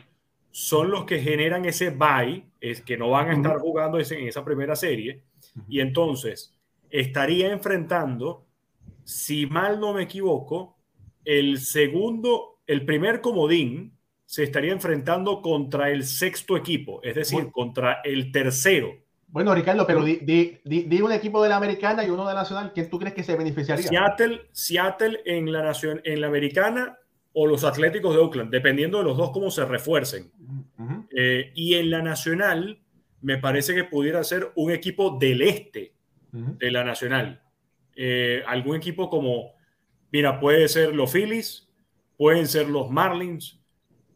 [0.50, 4.42] son los que generan ese bye, es que no van a estar jugando en esa
[4.42, 5.22] primera serie,
[5.68, 6.56] y entonces
[6.88, 8.46] estaría enfrentando,
[9.04, 10.78] si mal no me equivoco,
[11.26, 18.00] el segundo, el primer comodín se estaría enfrentando contra el sexto equipo, es decir, contra
[18.02, 18.94] el tercero.
[19.34, 22.88] Bueno, Ricardo, pero di, un equipo de la americana y uno de la nacional, ¿quién
[22.88, 23.88] tú crees que se beneficiaría?
[23.88, 26.96] Seattle, Seattle en la nación, en la americana
[27.32, 30.30] o los Atléticos de Oakland, dependiendo de los dos cómo se refuercen.
[31.10, 32.80] Eh, y en la nacional,
[33.22, 35.94] me parece que pudiera ser un equipo del este
[36.30, 37.42] de la nacional.
[37.96, 39.54] Eh, algún equipo como
[40.14, 41.68] Mira, puede ser los Phillies,
[42.16, 43.60] pueden ser los Marlins,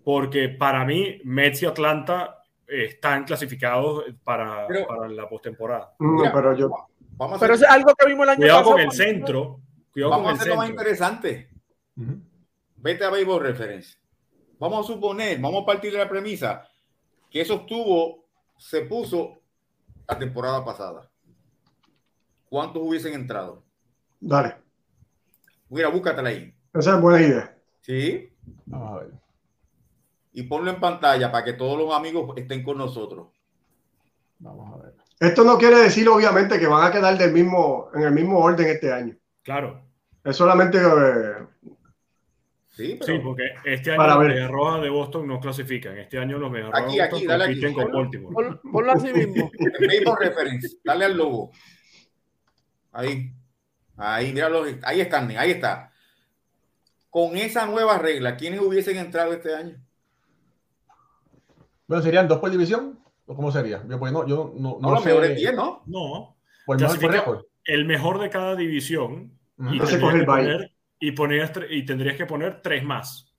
[0.05, 2.38] porque para mí Mets y Atlanta
[2.69, 5.95] están clasificados para, para la postemporada.
[5.99, 6.71] pero yo,
[7.13, 9.61] vamos pero es algo que vimos el año cuidado Con el centro,
[9.93, 11.51] cuidado vamos con el a hacer lo más interesante.
[12.77, 13.99] Vete a Baseball Reference.
[14.59, 16.69] vamos a suponer, vamos a partir de la premisa
[17.31, 18.25] que eso estuvo,
[18.57, 19.41] se puso
[20.07, 21.11] la temporada pasada.
[22.49, 23.63] ¿Cuántos hubiesen entrado?
[24.21, 24.57] Dale.
[25.69, 26.55] Mira, búscatela ahí.
[26.73, 27.59] Esa es buena idea.
[27.83, 28.33] Sí.
[28.67, 29.28] Vamos a ver.
[30.33, 33.29] Y ponlo en pantalla para que todos los amigos estén con nosotros.
[34.39, 34.95] Vamos a ver.
[35.21, 38.69] Esto no quiere decir, obviamente, que van a quedar del mismo, en el mismo orden
[38.69, 39.17] este año.
[39.43, 39.85] Claro.
[40.23, 41.47] Es solamente eh,
[42.69, 44.25] Sí, pero Sí, porque este año Para los.
[44.29, 45.99] Mediarrojas de Boston no clasifican.
[45.99, 47.53] Este año los Mediarrojas Aquí, de aquí, Boston dale aquí.
[47.55, 47.99] compiten con Ponlo.
[47.99, 48.35] Baltimore.
[48.61, 49.51] Pon- Ponlo así mismo.
[50.21, 50.77] Reference.
[50.85, 51.51] Dale al logo.
[52.93, 53.33] Ahí.
[53.97, 54.65] Ahí, míralo.
[54.85, 55.91] Ahí está, ahí está.
[57.11, 59.77] Con esa nueva regla, ¿quiénes hubiesen entrado este año?
[61.89, 63.01] Bueno, ¿serían dos por división?
[63.27, 63.83] ¿O cómo sería?
[63.89, 65.35] Yo, pues, no, yo no, No, no sé.
[65.35, 65.83] 10, ¿no?
[65.87, 66.37] No.
[66.67, 67.49] Por el mejor.
[67.65, 72.63] El mejor de cada división y, tendrías el poner, y, ponías y tendrías que poner
[72.63, 73.35] tres más.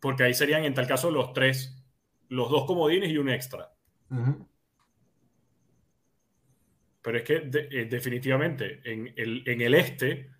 [0.00, 1.84] Porque ahí serían, en tal caso, los tres,
[2.28, 3.72] los dos comodines y un extra.
[7.02, 10.30] Pero es que de- eh, definitivamente en el, en el este,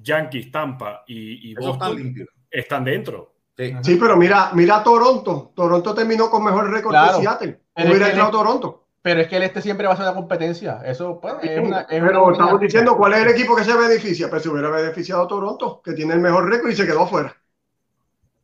[0.00, 2.14] Yankees, Tampa y, Boston
[2.50, 3.35] están dentro.
[3.56, 3.74] Sí.
[3.82, 5.52] Sí, pero mira, mira Toronto.
[5.54, 7.14] Toronto terminó con mejor récord Claro.
[7.16, 7.60] que Seattle.
[7.74, 8.82] Pero Hubiera es que entrado le- Toronto.
[9.02, 10.80] Pero es que el este siempre va a ser una competencia.
[10.84, 11.80] Eso pues, es una.
[11.82, 14.28] es pero una- estamos diciendo cuál es el equipo que se beneficia.
[14.28, 17.34] Pues se hubiera beneficiado Toronto, que tiene el mejor récord y se quedó fuera.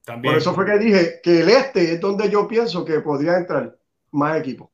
[0.04, 0.32] También.
[0.34, 3.76] Por eso fue que dije que el este es donde yo pienso que podría entrar
[4.12, 4.68] más equipos.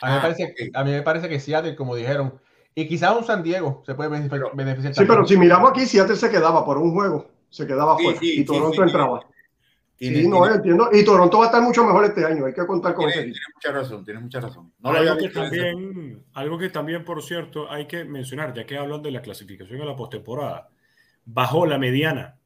[0.00, 2.34] A mí, me Ah, parece, a mí me parece que Seattle, como dijeron,
[2.74, 4.94] y quizás un San Diego se puede benefici- Pero- beneficiar.
[4.94, 8.18] Sí, pero si miramos aquí, Seattle se quedaba por un juego, se quedaba Sí, fuera
[8.20, 9.20] sí, y Toronto sí, entraba.
[9.96, 10.88] Tiene, sí, no, tiene- entiendo.
[10.92, 13.30] Y Toronto va a estar mucho mejor este año, hay que contar con tiene- ese
[13.30, 13.44] equipo.
[13.44, 14.72] tienes mucha razón, tienes mucha razón.
[14.80, 19.02] No algo, que también, algo que también, por cierto, hay que mencionar, ya que hablan
[19.02, 20.68] de la clasificación a la postemporada,
[21.24, 22.36] bajó la mediana.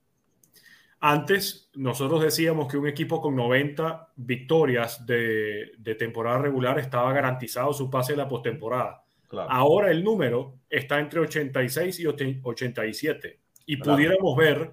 [1.00, 7.72] Antes, nosotros decíamos que un equipo con 90 victorias de, de temporada regular estaba garantizado
[7.72, 9.04] su pase a la postemporada.
[9.28, 9.48] Claro.
[9.50, 13.38] Ahora el número está entre 86 y 87.
[13.66, 13.96] Y Claro.
[13.96, 14.72] pudiéramos ver,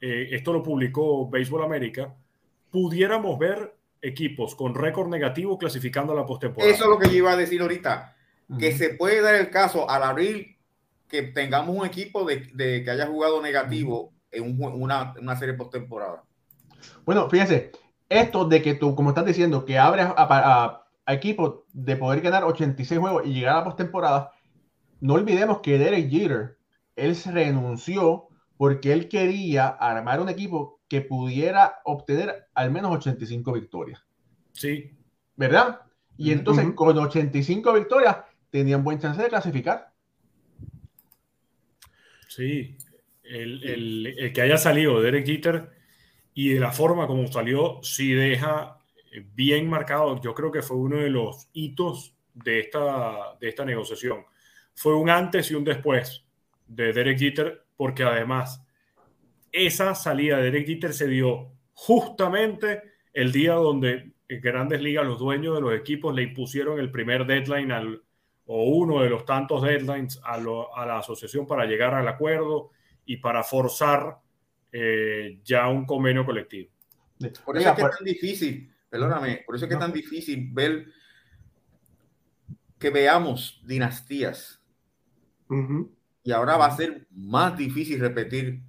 [0.00, 2.14] eh, esto lo publicó Baseball América,
[2.70, 6.70] pudiéramos ver equipos con récord negativo clasificando a la postemporada.
[6.72, 8.14] Eso es lo que yo iba a decir ahorita.
[8.58, 8.78] Que Ujú.
[8.78, 10.56] se puede dar el caso al abril
[11.08, 15.54] que tengamos un equipo de, de que haya jugado negativo en un una, una serie
[15.54, 16.22] postemporada.
[17.04, 17.72] Bueno, fíjense,
[18.08, 22.20] esto de que tú, como estás diciendo, que abres a, a- a equipos de poder
[22.20, 24.32] ganar 86 juegos y llegar a la postemporada,
[25.00, 26.58] no olvidemos que Derek Jeter,
[26.96, 28.26] él se renunció
[28.56, 34.02] porque él quería armar un equipo que pudiera obtener al menos 85 victorias,
[34.52, 34.90] Sí,
[35.36, 35.80] ¿verdad?
[36.16, 38.16] Y entonces con 85 victorias
[38.50, 39.92] tenían buen chance de clasificar.
[42.28, 42.76] sí.
[43.22, 45.70] El, el- el que haya salido Derek Jeter
[46.32, 48.78] y de la forma como salió, sí deja
[49.12, 50.20] eh, bien marcado.
[50.22, 54.24] Yo creo que fue uno de los hitos de esta, de esta negociación.
[54.74, 56.24] Fue un antes y un después
[56.68, 58.62] de Derek Jeter, porque además
[59.52, 65.18] esa salida de Derek Jeter se dio justamente el día donde en Grandes Ligas los
[65.18, 68.02] dueños de los equipos le impusieron el primer deadline al,
[68.46, 72.70] o uno de los tantos deadlines a, lo- a la asociación para llegar al acuerdo
[73.04, 74.18] y para forzar
[74.72, 76.70] eh, ya un convenio colectivo.
[77.44, 80.48] Por eso es que es tan difícil, perdóname, por eso es que es tan difícil
[80.52, 80.86] ver
[82.78, 84.60] que veamos dinastías.
[85.48, 85.95] Ujú.
[86.26, 88.60] Y ahora va a ser más difícil repetir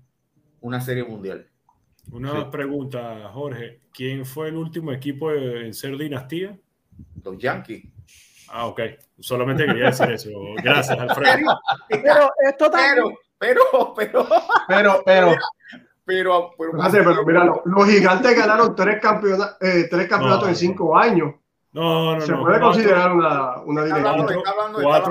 [0.62, 1.48] una serie mundial.
[2.12, 2.48] Una Sí.
[2.52, 3.82] pregunta, Jorge.
[3.92, 6.56] ¿Quién fue el último equipo en ser dinastía?
[7.24, 7.84] Los Yankees.
[8.50, 8.80] Ah, ok.
[9.20, 10.30] Solamente quería decir eso.
[10.64, 11.60] Gracias, Alfredo.
[11.90, 13.16] Pero esto también.
[13.40, 13.62] Pero,
[13.96, 14.28] pero, pero,
[14.68, 15.36] Pero, pero,
[16.06, 20.50] pero, pero, Fíjate, pero mira, lo- los gigantes ganaron tres, campeona- eh, tres campeonatos No.
[20.50, 21.34] en cinco años.
[21.74, 22.42] No, no, Se no.
[22.42, 24.32] puede cuatro- considerar una, una está hablando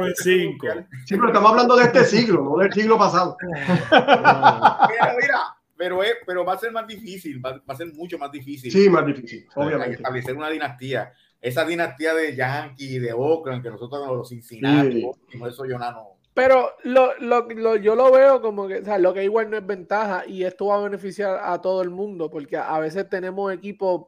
[0.03, 0.67] en de serie cinco.
[0.67, 0.89] mundial.
[1.05, 3.37] Sí, pero estamos hablando de este siglo, no del siglo pasado.
[3.91, 5.41] Mira, mira,
[5.77, 8.71] pero, es, pero va a ser más difícil, va, va a ser mucho más difícil.
[8.73, 9.97] Sí, más difícil, Hay que obviamente.
[9.97, 11.13] establecer una dinastía.
[11.41, 15.39] Esa dinastía de Yankee, de Oakland, que nosotros los Cincinnati, Sí.
[15.47, 16.17] Eso yo no.
[16.35, 19.57] Pero lo, lo- lo- yo lo veo como que, o sea, lo que igual no
[19.57, 23.53] es ventaja y esto va a beneficiar a todo el mundo, porque a veces tenemos
[23.53, 24.07] equipos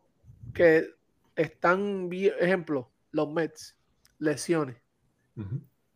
[0.53, 0.87] que
[1.39, 3.76] están, ejemplo, los Mets,
[4.18, 4.76] lesiones.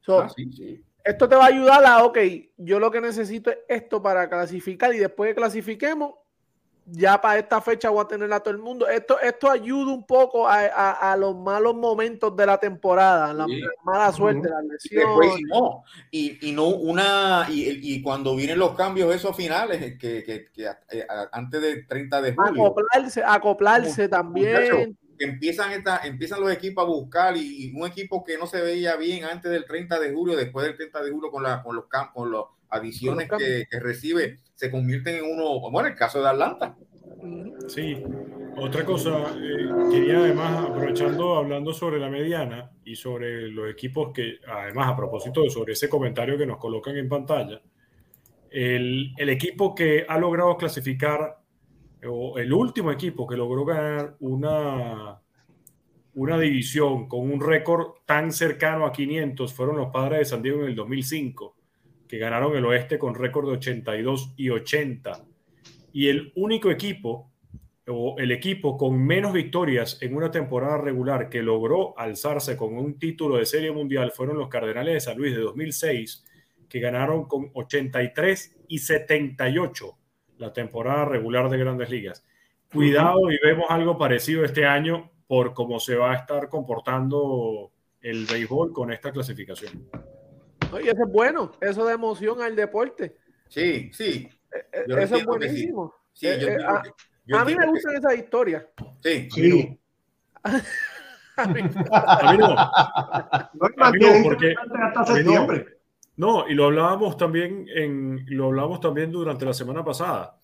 [0.01, 0.85] So, Ah, sí, sí.
[1.05, 2.19] Esto te va a ayudar a, ok,
[2.57, 6.15] yo lo que necesito es esto para clasificar y después que clasifiquemos,
[6.87, 8.87] ya para esta fecha voy a tener a todo el mundo.
[8.89, 13.47] Esto, esto ayuda un poco a, los malos momentos de la temporada, la
[13.85, 15.05] mala suerte, la lesión.
[16.11, 21.61] Y, y, no una, y, cuando vienen los cambios esos finales, que, que, eh, antes
[21.61, 22.67] del 30 de julio.
[22.67, 24.97] Acoplarse, acoplarse también.
[25.25, 29.25] Empiezan, esta, empiezan los equipos a buscar y, un equipo que no se veía bien
[29.25, 32.29] antes del 30 de julio, después del 30 de julio con, la, con los campos,
[32.29, 36.77] las adiciones que, que recibe se convierten en uno, bueno, el caso de Atlanta.
[37.69, 38.03] Sí,
[38.57, 44.39] otra cosa, eh, quería además, aprovechando, hablando sobre la mediana y sobre los equipos que,
[44.47, 47.63] además, a propósito de sobre ese comentario que nos colocan en pantalla,
[48.51, 51.42] el, el equipo que ha logrado clasificar,
[52.03, 55.21] el último equipo que logró ganar una,
[56.15, 60.63] una división con un récord tan cercano a 500 fueron los padres de San Diego
[60.63, 61.57] en el 2005
[62.13, 65.25] que ganaron el oeste con récord de 82 y 80.
[65.95, 67.33] Y el único equipo,
[67.87, 72.99] o el equipo con menos victorias en una temporada regular que logró alzarse con un
[72.99, 76.23] título de serie mundial fueron los Cardenales de San Luis de 2006,
[76.69, 79.97] que ganaron con 83 y 78
[80.43, 82.25] la temporada regular de grandes ligas.
[82.73, 87.71] Cuidado y vemos algo parecido este año por cómo se va a estar comportando
[88.01, 89.89] el béisbol con esta clasificación.
[90.83, 93.17] Y eso es bueno, eso da emoción al deporte.
[93.49, 94.29] Sí, sí.
[94.53, 95.95] Eh, eh, eso es buenísimo.
[96.13, 96.27] Sí.
[96.27, 96.57] Eh,
[97.35, 98.65] a, mí me gustan esas historias.
[99.03, 99.79] Sí, sí.
[101.37, 101.63] a mí
[102.39, 102.57] no.
[102.59, 104.55] A mí no, porque,
[105.25, 105.47] no,
[106.17, 110.39] y lo hablábamos también en, lo hablábamos también durante la semana pasada.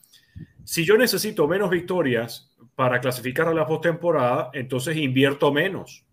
[0.65, 6.05] Si yo necesito menos victorias para clasificar a la postemporada, entonces invierto menos.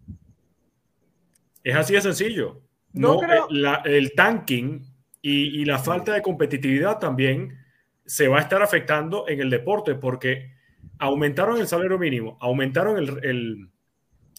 [1.63, 2.61] Es así de sencillo.
[2.93, 4.85] No, eh, el tanking
[5.21, 7.57] y, la falta de competitividad también
[8.05, 10.53] se va a estar afectando en el deporte porque
[10.99, 13.69] aumentaron el salario mínimo, aumentaron el,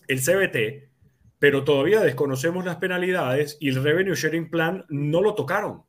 [0.07, 0.89] el, CBT,
[1.39, 5.83] pero todavía desconocemos las penalidades y el Revenue Sharing Plan no lo tocaron.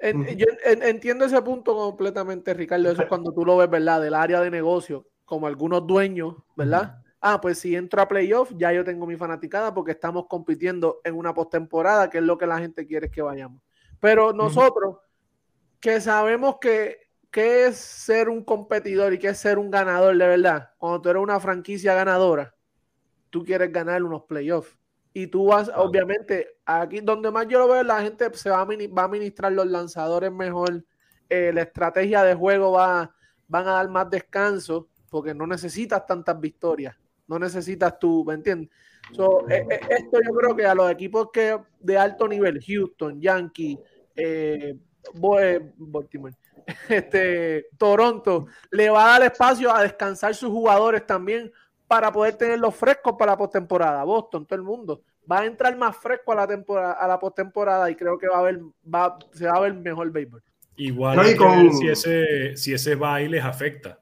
[0.00, 2.90] yo entiendo ese punto completamente, Ricardo.
[2.90, 4.00] Eso es cuando tú lo ves, ¿verdad?
[4.00, 7.00] Del área de negocio, como algunos dueños, ¿verdad?
[7.20, 11.14] ah, pues si entro a playoff, ya yo tengo mi fanaticada porque estamos compitiendo en
[11.14, 13.62] una postemporada, que es lo que la gente quiere que vayamos.
[14.00, 14.96] Pero nosotros,
[15.78, 16.98] que sabemos que,
[17.30, 21.10] que es ser un competidor y que es ser un ganador de verdad, cuando tú
[21.10, 22.54] eres una franquicia ganadora,
[23.30, 24.76] tú quieres ganar unos playoffs.
[25.12, 28.64] Y tú vas, obviamente, aquí donde más yo lo veo, la gente se va a,
[28.64, 30.84] va a administrar los lanzadores mejor,
[31.28, 33.14] eh, la estrategia de juego va,
[33.48, 36.96] van a dar más descanso porque no necesitas tantas victorias
[37.30, 38.68] no necesitas tú, ¿me entiendes?
[39.48, 43.78] Eh, eh, esto yo creo que a los equipos que de alto nivel, Houston, Yankee,
[44.16, 44.76] eh,
[46.88, 51.52] este, Toronto, le va a dar espacio a descansar sus jugadores también
[51.90, 54.04] para poder tenerlos frescos para la postemporada.
[54.04, 57.90] Boston, todo el mundo va a entrar más fresco a la temporada, a la postemporada
[57.90, 60.40] y creo que va a haber, va, se va a ver mejor béisbol.
[60.76, 61.18] Igual
[61.72, 63.98] si ese, si ese baile les afecta.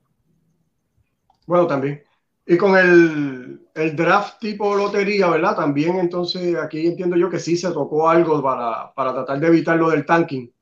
[1.47, 2.03] Bueno, también.
[2.45, 5.57] Y con el, el, draft tipo lotería, ¿verdad?
[5.57, 9.79] También entonces aquí entiendo yo que sí se tocó algo para, para tratar de evitar
[9.79, 10.53] lo del tanking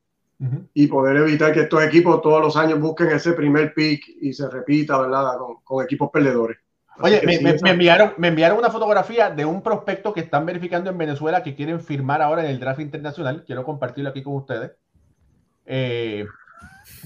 [0.74, 4.48] y poder evitar que estos equipos todos los años busquen ese primer pick y se
[4.48, 5.38] repita, ¿verdad?
[5.38, 6.58] Con, con equipos perdedores.
[7.00, 10.98] Oye, me, me, enviaron, me enviaron una fotografía de un prospecto que están verificando en
[10.98, 13.44] Venezuela que quieren firmar ahora en el draft internacional.
[13.46, 14.72] Quiero compartirlo aquí con ustedes.
[15.66, 16.26] Eh,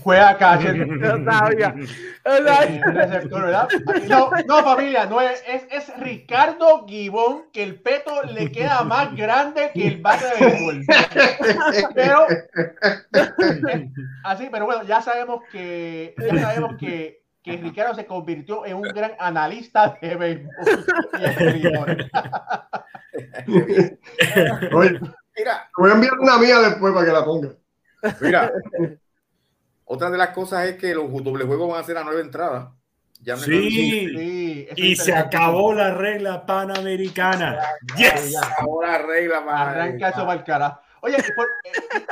[0.03, 0.86] juega catcher.
[4.09, 9.70] No, no, familia, no es, es, Ricardo Gibón que el peto le queda más grande
[9.72, 10.84] que el bate de béisbol.
[11.95, 12.26] Pero
[14.24, 18.82] así, pero bueno, ya sabemos que ya sabemos que, que Ricardo se convirtió en un
[18.82, 20.51] gran analista de béisbol.
[25.36, 27.51] Mira, voy a enviar una mía después para que la ponga.
[28.20, 28.53] Mira,
[29.84, 32.68] otra de las cosas es que los doble juegos van a ser a nueve entradas.
[33.22, 37.59] Ya sí, y se acabó la regla panamericana.
[37.97, 38.32] Yes.
[38.32, 40.80] Se acabó la regla Arranca eso para el carajo.
[41.03, 41.16] Oye,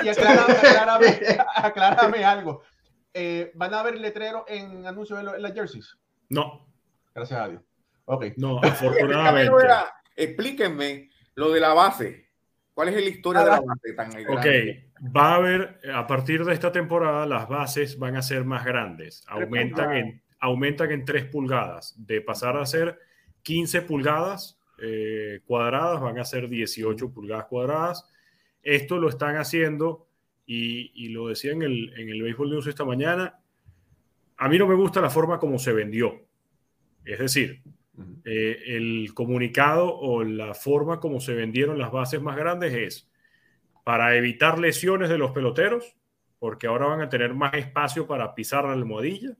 [0.03, 1.19] y aclárame,
[1.57, 2.63] aclárame, algo.
[3.15, 5.97] Eh, ¿Van a haber letrero en anuncios en, las jerseys?
[6.29, 6.67] No.
[7.15, 7.63] Gracias a Dios.
[8.05, 8.27] Ok.
[8.37, 9.53] No, afortunadamente.
[10.17, 12.29] explíquenme lo de la base.
[12.75, 14.85] ¿Cuál es la historia de la base tan grande?
[15.01, 18.65] Ok, va a haber, a partir de esta temporada, las bases van a ser más
[18.65, 19.25] grandes.
[19.27, 21.95] Aumentan en, aumentan en 3 pulgadas.
[21.99, 22.99] De pasar a ser
[23.43, 28.09] 15 pulgadas eh, cuadradas, van a ser 18 pulgadas cuadradas.
[28.63, 30.08] Esto lo están haciendo,
[30.51, 33.39] y, lo decía en el, en el Baseball News esta mañana,
[34.39, 36.23] a mí no me gusta la forma como se vendió.
[37.05, 37.63] Es decir,
[38.25, 43.11] eh, el comunicado o la forma como se vendieron las bases más grandes es
[43.85, 45.97] para evitar lesiones de los peloteros,
[46.39, 49.37] porque ahora van a tener más espacio para pisar la almohadilla.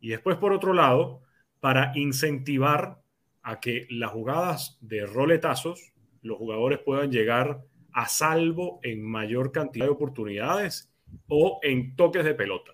[0.00, 1.20] Y después, por otro lado,
[1.60, 3.02] para incentivar
[3.42, 7.62] a que las jugadas de roletazos, los jugadores puedan llegar
[7.92, 10.90] a salvo en mayor cantidad de oportunidades
[11.28, 12.72] o en toques de pelota.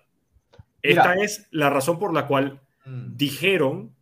[0.81, 3.15] Esta es la razón por la cual mm.
[3.15, 3.95] dijeron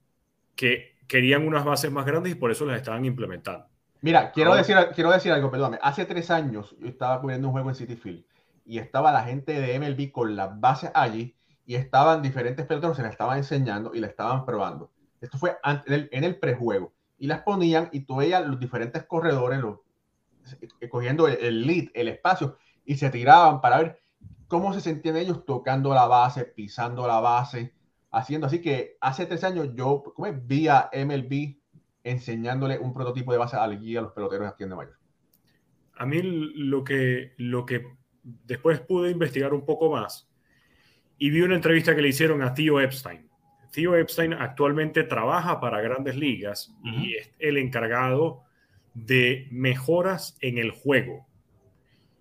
[0.56, 3.68] que querían unas bases más grandes y por eso las estaban implementando.
[4.02, 5.80] Mira, quiero, decir, quiero decir algo, perdóname.
[5.82, 8.24] Hace tres años yo estaba cubriendo un juego en City Field
[8.66, 11.36] y estaba la gente de MLB con las bases allí
[11.66, 14.92] y estaban diferentes peloteros, se las estaban enseñando y la estaban probando.
[15.22, 16.94] Esto fue en el, prejuego.
[17.18, 19.80] Y las ponían y tú veías los diferentes corredores los,
[20.90, 24.02] cogiendo el lead, el espacio, y se tiraban para ver
[24.48, 27.74] cómo se sentían ellos tocando la base, pisando la base,
[28.12, 30.04] haciendo así que hace tres años yo
[30.44, 31.58] vi a MLB
[32.04, 35.00] enseñándole un prototipo de base al guía a los peloteros aquí en Nueva York.
[35.98, 37.86] A mí lo que, lo que
[38.24, 40.30] después pude investigar un poco más
[41.18, 43.30] y vi una entrevista que le hicieron a Theo Epstein.
[43.72, 48.45] Theo Epstein actualmente trabaja para grandes ligas y es el encargado
[48.96, 51.28] de mejoras en el juego.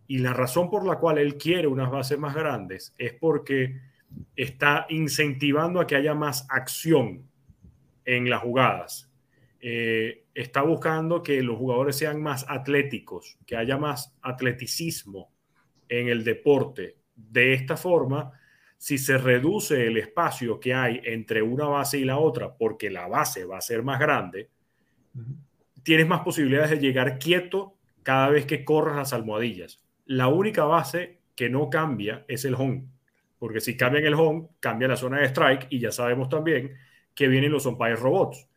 [0.07, 3.81] Y la razón por la cual él quiere unas bases más grandes es porque
[4.37, 7.27] está incentivando a que haya más acción
[8.05, 9.11] en las jugadas.
[9.61, 15.31] Eh, está buscando que los jugadores sean más atléticos, que haya más atleticismo
[15.89, 16.97] en el deporte.
[17.14, 18.33] De esta forma,
[18.77, 23.07] si se reduce el espacio que hay entre una base y la otra, porque la
[23.07, 24.51] base va a ser más grande,
[25.85, 29.85] tienes más posibilidades de llegar quieto cada vez que corras las almohadillas.
[30.07, 32.89] La única base que no cambia es el home,
[33.39, 36.76] porque si cambian el home, cambia la zona de strike y ya sabemos también
[37.14, 38.49] que vienen los umpires robots.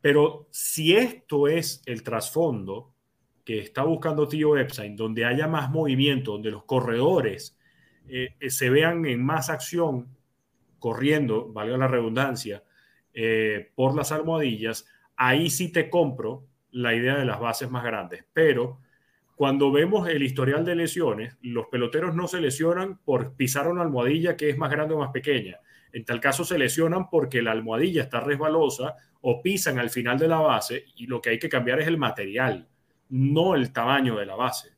[0.00, 2.94] Pero si esto es el trasfondo
[3.44, 7.56] que está buscando Tío Epstein, donde haya más movimiento, donde los corredores
[8.08, 10.08] eh, se vean en más acción,
[10.78, 12.64] corriendo, valga la redundancia,
[13.14, 14.86] eh, por las almohadillas,
[15.16, 18.24] ahí sí te compro la idea de las bases más grandes.
[18.32, 18.80] Pero
[19.34, 24.36] cuando vemos el historial de lesiones, los peloteros no se lesionan por pisar una almohadilla
[24.36, 25.58] que es más grande o más pequeña.
[25.92, 30.28] En tal caso se lesionan porque la almohadilla está resbalosa o pisan al final de
[30.28, 32.68] la base y lo que hay que cambiar es el material
[33.08, 34.70] no el tamaño de la base.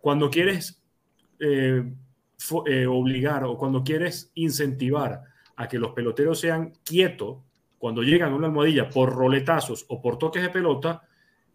[0.00, 0.82] Cuando quieres
[1.38, 1.82] eh,
[2.66, 5.22] eh, obligar o cuando quieres incentivar
[5.56, 7.38] a que los peloteros sean quietos
[7.80, 11.02] cuando llegan una almohadilla por roletazos o por toques de pelota,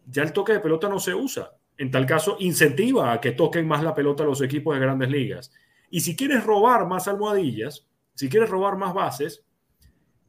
[0.04, 1.52] ya el toque de pelota no se usa.
[1.78, 5.52] En tal caso, incentiva a que toquen más la pelota los equipos de grandes ligas.
[5.88, 9.44] Y si quieres robar más almohadillas, si quieres robar más bases,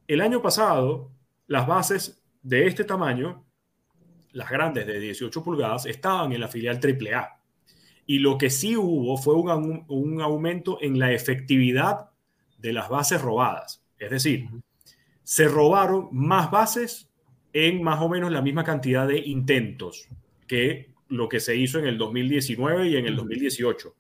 [0.08, 1.12] el año pasado
[1.48, 3.48] las bases de este tamaño
[4.34, 7.42] las grandes de 18 pulgadas, estaban en la filial AAA.
[8.06, 12.12] Y lo que sí hubo fue un aumento en la efectividad
[12.60, 13.84] de las bases robadas.
[13.98, 14.48] Es decir,
[15.28, 17.10] se robaron más bases
[17.52, 20.08] en más o menos la misma cantidad de intentos
[20.48, 23.94] que lo que se hizo en el 2019 y en el 2018.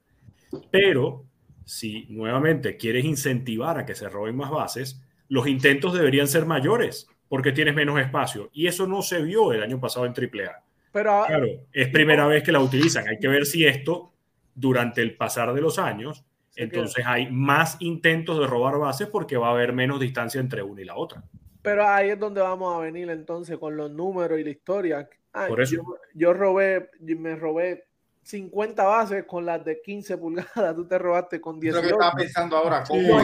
[0.71, 1.25] Pero
[1.65, 7.09] si nuevamente quieres incentivar a que se roben más bases, los intentos deberían ser mayores
[7.27, 8.49] porque tienes menos espacio.
[8.53, 10.63] Y eso no se vio el año pasado en AAA.
[10.93, 13.05] Pero, claro, es primera vez que la utilizan.
[13.05, 14.13] Hay que ver si esto,
[14.55, 16.23] durante el pasar de los años,
[16.57, 20.81] entonces hay más intentos de robar bases porque va a haber menos distancia entre una
[20.81, 21.23] y la otra.
[21.61, 25.09] Pero ahí es donde vamos a venir entonces con los números y la historia.
[25.47, 25.83] Por eso.
[26.13, 27.85] Yo, robé, me robé
[28.23, 31.75] 50 bases con las de 15 pulgadas, tú te robaste con 10.
[31.75, 33.19] Lo que estaba pensando ahora, ¿cómo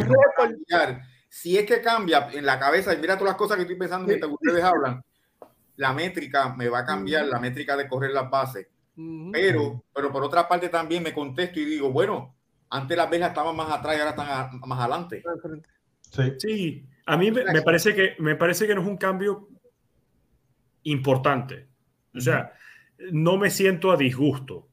[1.34, 4.06] si es que cambia en la cabeza, y mira todas las cosas que estoy pensando
[4.06, 5.04] mientras ustedes hablan,
[5.78, 8.68] la métrica me va a cambiar, la métrica de correr las bases.
[9.32, 12.36] Pero, pero por otra parte también me contesto y digo, bueno,
[12.74, 15.24] antes las velas estaban más atrás y ahora están más adelante.
[16.02, 16.34] Sí.
[16.40, 19.48] sí, a mí me, parece que, me parece que no es un cambio
[20.84, 21.68] importante.
[22.16, 22.52] O sea,
[23.12, 24.68] no me siento a disgusto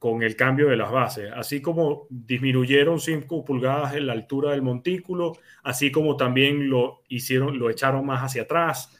[0.00, 4.62] con, el cambio de las bases, así como disminuyeron 5 pulgadas en la altura del
[4.62, 8.98] montículo, así como también lo hicieron, lo echaron más hacia atrás.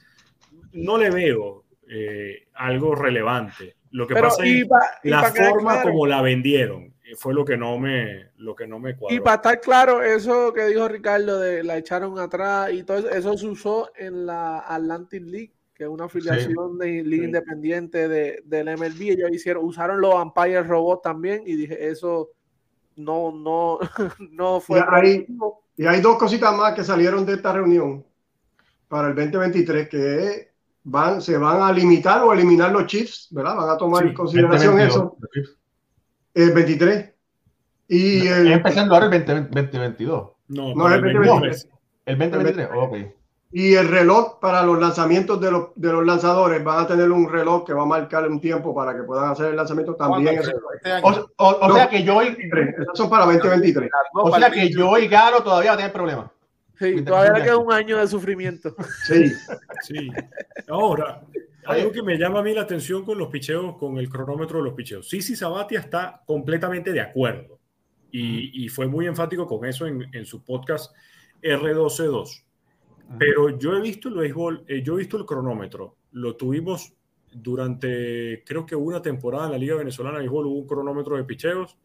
[0.73, 3.75] No le veo eh, algo relevante.
[3.91, 4.65] Lo que pasa es
[5.03, 9.17] la forma como la vendieron fue lo que no me lo que no me cuadró.
[9.17, 13.11] Y para estar claro, eso que dijo Ricardo de la echaron atrás y todo eso,
[13.11, 18.43] eso se usó en la Atlantic League que es una afiliación de Liga Independiente de,
[18.47, 19.11] del MLB.
[19.11, 22.31] Ellos hicieron, usaron los Empire Robots también y dije, eso
[22.97, 23.79] no, no,
[24.31, 24.83] no fue.
[25.77, 28.05] Y hay dos cositas más que salieron de esta reunión
[28.89, 30.53] para el 2023 que
[30.85, 33.57] van, se van a limitar o eliminar los chips, ¿verdad?
[33.57, 35.19] Van a tomar en consideración eso.
[36.37, 37.15] El 23.
[37.89, 40.31] Y el, empezando ahora el 2022.
[40.49, 41.69] No, no el 2023.
[42.05, 42.97] El 2023, ok.
[43.53, 47.31] Y el reloj para los lanzamientos de los, de los lanzadores van a tener un
[47.31, 50.39] reloj que va a marcar un tiempo para que puedan hacer el lanzamiento también.
[50.39, 50.53] Este
[51.39, 52.37] o, sea que yo y
[52.83, 53.91] Esos son para 2023.
[54.13, 56.27] O sea que yo y Galo todavía va a tener problemas.
[56.79, 58.75] Sí, todavía queda un año de sufrimiento.
[59.07, 59.33] Sí.
[59.83, 60.11] sí.
[60.69, 61.23] Ahora,
[61.65, 64.65] algo que me llama a mí la atención con los picheos, con el cronómetro de
[64.65, 65.09] los picheos.
[65.09, 67.61] sí Sabatia está completamente de acuerdo
[68.11, 70.95] y, y fue muy enfático con eso en, en su podcast
[71.43, 72.45] R12.2.
[73.19, 75.97] Pero yo he visto el béisbol, eh, yo he visto el cronómetro.
[76.13, 76.93] Lo tuvimos
[77.33, 81.25] durante, creo que una temporada en la Liga Venezolana de Béisbol hubo un cronómetro de
[81.25, 81.79] picheos.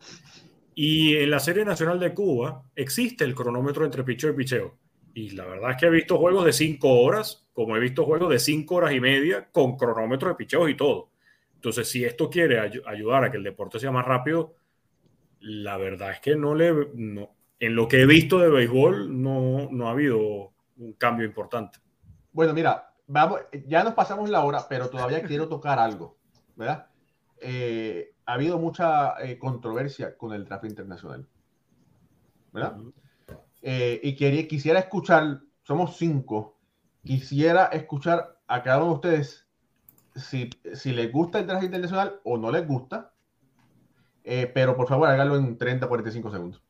[0.73, 4.77] Y en la Serie Nacional de Cuba existe el cronómetro entre picheo y picheo.
[5.13, 8.29] Y la verdad es que he visto juegos de cinco horas, como he visto juegos
[8.29, 11.09] de cinco horas y media con cronómetro de picheos y todo.
[11.55, 14.55] Entonces, si esto quiere ayudar a que el deporte sea más rápido,
[15.41, 16.69] la verdad es que no le.
[17.59, 21.79] en lo que he visto de béisbol, no, no ha habido un cambio importante.
[22.31, 26.17] Bueno, mira, vamos, ya nos pasamos la hora, pero todavía quiero tocar algo,
[26.55, 26.87] ¿verdad?
[27.39, 31.27] Eh, ha habido mucha eh, controversia con el draft internacional,
[32.53, 32.77] ¿verdad?
[33.61, 36.57] Eh, y quería, quisiera escuchar, somos cinco,
[37.03, 39.47] quisiera escuchar a cada uno de ustedes
[40.15, 43.13] si, si les gusta el draft internacional o no les gusta,
[44.23, 46.63] pero por favor háganlo en 30, 45 segundos.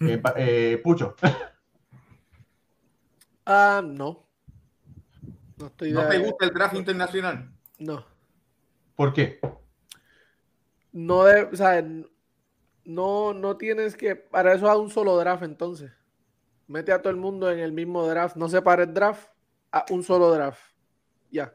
[0.82, 1.16] Pucho.
[3.44, 4.24] Ah, no.
[5.56, 7.50] No, estoy ¿No te gusta el draft internacional?
[7.78, 8.04] No.
[8.96, 9.40] ¿Por qué?
[10.92, 11.84] No, o sea,
[12.84, 14.14] no, no tienes que.
[14.16, 15.90] Para eso a un solo draft, entonces.
[16.72, 18.34] Mete a todo el mundo en el mismo draft.
[18.36, 19.28] No separe el draft
[19.70, 20.58] a un solo draft.
[21.30, 21.54] Ya.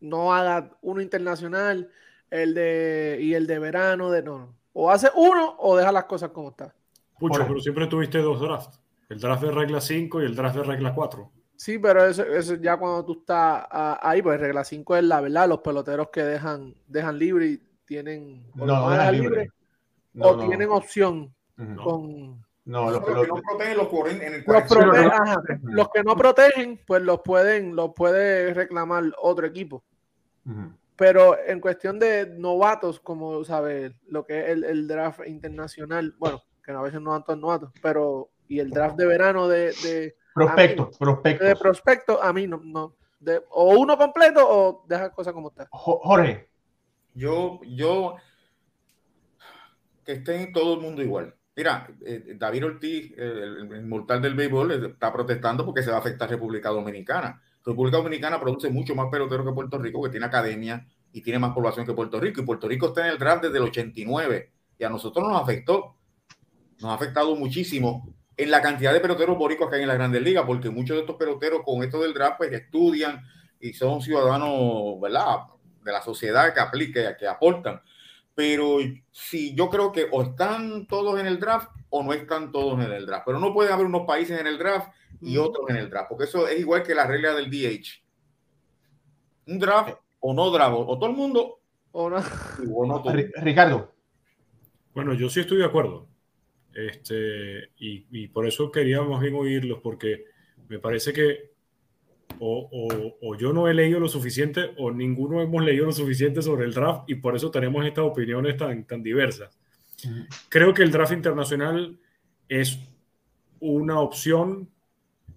[0.00, 1.88] No haga uno internacional
[2.28, 4.10] el de y el de verano.
[4.10, 4.54] De, no.
[4.74, 6.74] O hace uno o deja las cosas como están.
[7.18, 8.78] Pucho, pero siempre tuviste dos drafts.
[9.08, 11.32] El draft de regla 5 y el draft de regla 4.
[11.56, 15.22] Sí, pero eso, eso ya cuando tú estás ah, ahí, pues regla 5 es la
[15.22, 19.50] verdad, los peloteros que dejan, dejan libre y tienen no, no dejan libre.
[20.18, 21.34] o tienen opción
[21.82, 25.10] con no, los, que no protegen los en el los, protegen,
[25.62, 29.82] los que no protegen, pues los pueden, los puede reclamar otro equipo.
[30.94, 36.42] Pero en cuestión de novatos, como sabes, lo que es el, el, draft internacional, bueno,
[36.62, 40.16] que a veces no van todos novatos, pero y el draft de verano de, de
[40.32, 41.44] prospecto, prospecto.
[41.44, 45.68] De prospecto, a mí no, no de, o uno completo o deja cosas como está.
[45.72, 46.48] Jorge.
[47.14, 48.14] Yo, yo,
[50.04, 51.34] que estén todo el mundo igual.
[51.56, 56.28] Mira, eh, David Ortiz, el, mortal del béisbol, está protestando porque se va a afectar
[56.30, 57.42] República Dominicana.
[57.64, 61.52] República Dominicana produce mucho más peloteros que Puerto Rico, que tiene academia y tiene más
[61.52, 62.40] población que Puerto Rico.
[62.40, 65.96] Y Puerto Rico está en el draft desde el 89 y a nosotros nos afectó.
[66.80, 70.22] Nos ha afectado muchísimo en la cantidad de peloteros boricos que hay en la Grandes
[70.22, 73.22] Ligas, porque muchos de estos peloteros con esto del draft pues, estudian
[73.60, 75.40] y son ciudadanos, ¿verdad?
[75.84, 77.82] De la sociedad que aplique, que aportan.
[78.40, 78.78] Pero
[79.10, 82.90] si yo creo que o están todos en el draft o no están todos en
[82.90, 83.24] el draft.
[83.26, 84.88] Pero no puede haber unos países en el draft
[85.20, 88.02] y otros en el draft, porque eso es igual que la regla del DH.
[89.46, 91.60] Un draft o no draft, o todo el mundo
[91.92, 92.16] o no.
[92.72, 93.04] O no
[93.42, 93.92] Ricardo.
[94.94, 96.08] Bueno, yo sí estoy de acuerdo.
[96.72, 100.24] Este, y, por eso queríamos bien oírlos, porque
[100.66, 101.49] me parece que
[102.38, 106.74] o, yo no he leído lo suficiente o ninguno hemos leído lo suficiente sobre el
[106.74, 109.58] draft y por eso tenemos estas opiniones tan, tan diversas.
[110.48, 111.98] Creo que el draft internacional
[112.48, 112.78] es
[113.58, 114.70] una opción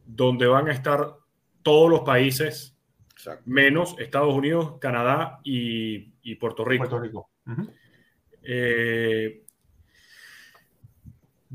[0.06, 1.16] donde van a estar
[1.62, 2.78] todos los países,
[3.46, 6.88] menos Estados Unidos, Canadá y, Puerto Rico.
[6.88, 7.30] Puerto Rico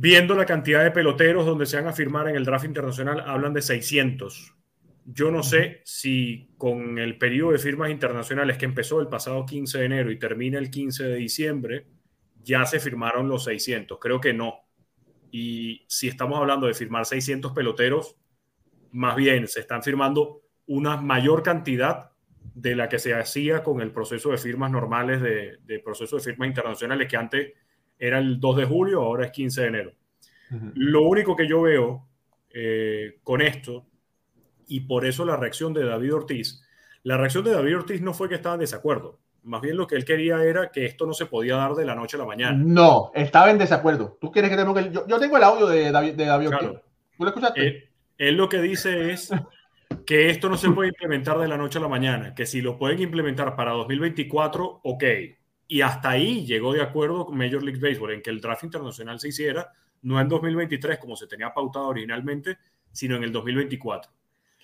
[0.01, 3.53] viendo la cantidad de peloteros donde se van a firmar en el draft internacional, hablan
[3.53, 4.55] de 600.
[5.11, 9.79] Yo no sé si con el periodo de firmas internacionales que empezó el pasado 15
[9.79, 11.87] de enero y termina el 15 de diciembre,
[12.43, 13.99] ya se firmaron los 600.
[13.99, 14.61] Creo que no.
[15.31, 18.17] Y si estamos hablando de firmar 600 peloteros,
[18.93, 22.11] más bien se están firmando una mayor cantidad
[22.55, 26.23] de la que se hacía con el proceso de firmas normales de, de proceso de
[26.23, 27.53] firmas internacionales que antes
[27.99, 29.93] era el 2 de julio, ahora es 15 de enero.
[30.75, 32.09] Lo único que yo veo
[32.51, 33.87] eh, con esto,
[34.69, 36.63] y por eso la reacción de David Ortiz,
[37.03, 39.97] la reacción de David Ortiz no fue que estaba en desacuerdo, más bien lo que
[39.97, 42.59] él quería era que esto no se podía dar de la noche a la mañana.
[42.63, 44.19] No, estaba en desacuerdo.
[44.21, 44.93] ¿Tú quieres que tenga el...
[44.93, 46.71] yo, yo, tengo el audio de David, de David Ortiz.
[47.17, 47.67] ¿Tú lo escuchaste?
[47.67, 47.89] Él,
[48.19, 49.31] él lo que dice es
[50.05, 52.79] que esto no se puede implementar de la noche a la mañana, que si lo
[52.79, 55.05] pueden implementar para 2024, ok.
[55.67, 59.21] Y hasta ahí llegó de acuerdo con Major League Baseball en que el draft internacional
[59.21, 62.59] se hiciera no en 2023 como se tenía pautado originalmente,
[62.93, 64.11] sino en el 2024.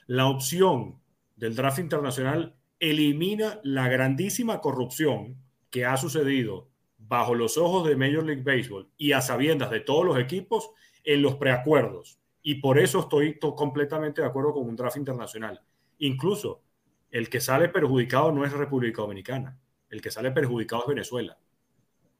[0.07, 1.00] La opción
[1.36, 5.36] del draft internacional elimina la grandísima corrupción
[5.70, 10.05] que ha sucedido bajo los ojos de Major League Baseball y a sabiendas de todos
[10.05, 10.70] los equipos
[11.05, 12.18] en los preacuerdos.
[12.42, 15.62] Y por eso estoy completamente de acuerdo con un draft internacional.
[15.98, 16.62] Incluso
[17.11, 21.38] el que sale perjudicado no es República Dominicana, el que sale perjudicado es Venezuela.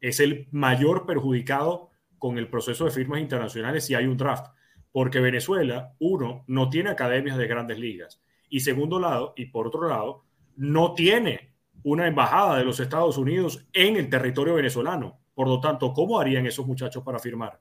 [0.01, 4.47] Es el mayor perjudicado con el proceso de firmas internacionales si hay un draft,
[4.95, 9.89] porque Venezuela, uno, no tiene academias de grandes ligas y segundo lado, y por otro
[9.89, 10.23] lado,
[10.55, 15.19] no tiene una embajada de los Estados Unidos en el territorio venezolano.
[15.35, 17.61] Por lo tanto, ¿cómo harían esos muchachos para firmar?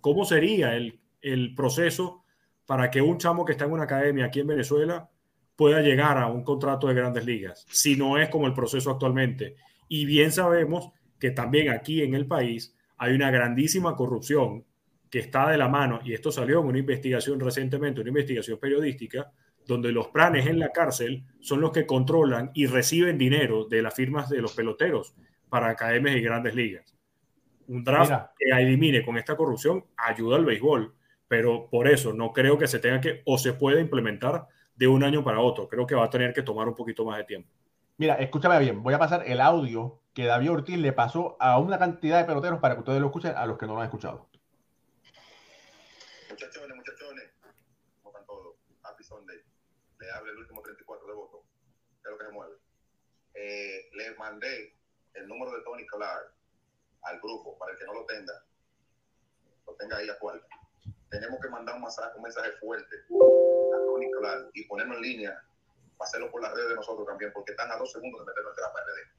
[0.00, 2.22] ¿Cómo sería el, el proceso
[2.64, 5.10] para que un chamo que está en una academia aquí en Venezuela
[5.56, 9.56] pueda llegar a un contrato de grandes ligas, si no es como el proceso actualmente?
[9.88, 14.64] Y bien sabemos que también aquí en el país hay una grandísima corrupción
[15.10, 19.30] que está de la mano, y esto salió en una investigación recientemente, una investigación periodística,
[19.66, 23.94] donde los planes en la cárcel son los que controlan y reciben dinero de las
[23.94, 25.14] firmas de los peloteros
[25.48, 26.94] para academias y grandes ligas.
[27.68, 30.94] Un draft que elimine con esta corrupción ayuda al béisbol,
[31.28, 35.04] pero por eso no creo que se tenga que o se pueda implementar de un
[35.04, 35.68] año para otro.
[35.68, 37.50] Creo que va a tener que tomar un poquito más de tiempo.
[37.98, 41.78] Mira, escúchame bien, voy a pasar el audio que David Ortiz le pasó a una
[41.78, 44.28] cantidad de peloteros para que ustedes lo escuchen a los que no lo han escuchado.
[46.38, 47.30] Muchachones, muchachones,
[48.00, 48.54] ¿cómo están todos?
[48.84, 49.42] Happy Sunday.
[49.98, 51.40] Le habla el último 34 de votos.
[52.00, 52.54] ¿Qué es lo que se mueve?
[53.34, 54.78] Eh, le mandé
[55.14, 56.32] el número de Tony Clark
[57.02, 58.32] al grupo para el que no lo tenga,
[59.66, 60.40] lo tenga ahí a cual.
[61.10, 65.42] Tenemos que mandar un mensaje, un mensaje fuerte a Tony Clark y ponerlo en línea,
[65.98, 68.62] hacerlo por las redes de nosotros también, porque están a dos segundos de meternos entre
[68.62, 69.18] la PRD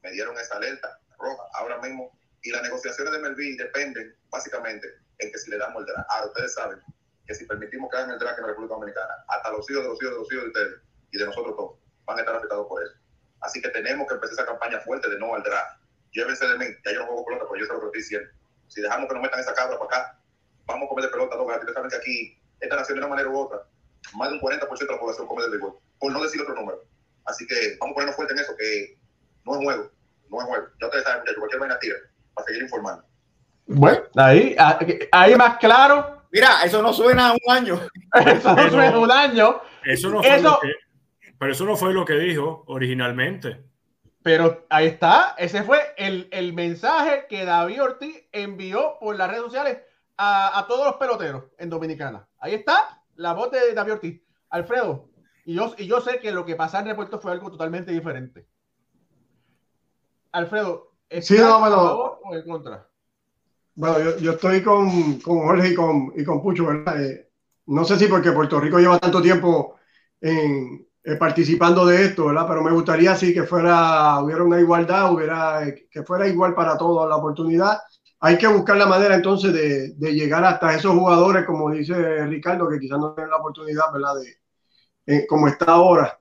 [0.00, 2.16] me dieron esa alerta roja ahora mismo.
[2.42, 4.86] Y las negociaciones de Melvin dependen básicamente
[5.18, 6.08] en que si le damos el draft.
[6.10, 6.80] Ahora ustedes saben
[7.26, 9.88] que si permitimos que hagan el draft en la República Dominicana, hasta los hijos de
[9.88, 10.80] los hijos de los hijos de ustedes
[11.12, 12.94] y de nosotros todos van a estar afectados por eso.
[13.40, 15.80] Así que tenemos que empezar esa campaña fuerte de no al draft.
[16.12, 18.30] Llévense de mí, ya yo no juego pelota, pero yo sé lo estoy diciendo.
[18.68, 20.20] Si dejamos que nos metan esa cabra para acá,
[20.66, 23.38] vamos a comer de pelota dos saben que aquí, esta nación de una manera u
[23.38, 23.66] otra,
[24.14, 26.84] más de un 40% de la población come de béisbol, por no decir otro número.
[27.26, 28.98] Así que vamos a ponernos fuerte en eso, que
[29.44, 29.90] no es juego
[30.30, 30.66] no es juego.
[30.80, 31.96] Ya ustedes saben, muchachos, cualquier vaina tira
[32.36, 33.04] para seguir informando.
[33.66, 34.78] Bueno, ahí, ah,
[35.10, 36.22] ahí más claro.
[36.30, 37.80] Mira, eso no suena a un año.
[38.26, 39.60] eso no suena a un año.
[39.84, 40.72] Eso no fue lo que,
[41.38, 43.64] pero eso no fue lo que dijo originalmente.
[44.22, 49.44] Pero ahí está, ese fue el, el mensaje que David Ortiz envió por las redes
[49.44, 49.78] sociales
[50.16, 52.28] a, a, todos los peloteros en Dominicana.
[52.38, 54.22] Ahí está la voz de David Ortiz.
[54.50, 55.08] Alfredo,
[55.44, 58.48] y yo, y yo sé que lo que pasó en Repuerto fue algo totalmente diferente.
[60.32, 62.86] Alfredo, ¿es sí, no, bueno, o en contra?
[63.76, 67.02] Bueno, yo, yo estoy con, con, Jorge y con, y con Pucho, ¿verdad?
[67.02, 67.30] Eh,
[67.66, 69.76] no sé si porque Puerto Rico lleva tanto tiempo
[70.20, 72.46] en, eh, participando de esto, ¿verdad?
[72.48, 76.78] Pero me gustaría sí que fuera, hubiera una igualdad, hubiera, eh, que fuera igual para
[76.78, 77.78] todos la oportunidad.
[78.20, 82.68] Hay que buscar la manera entonces de, de, llegar hasta esos jugadores, como dice Ricardo,
[82.68, 84.14] que quizás no tienen la oportunidad, ¿verdad?
[85.06, 86.18] De, como está ahora.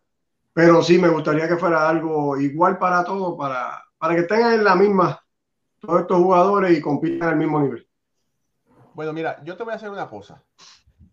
[0.53, 4.63] Pero sí, me gustaría que fuera algo igual para todos, para, para que tengan en
[4.63, 5.19] la misma
[5.79, 7.87] todos estos jugadores y compitan al mismo nivel.
[8.93, 10.43] Bueno, mira, yo te voy a hacer una cosa.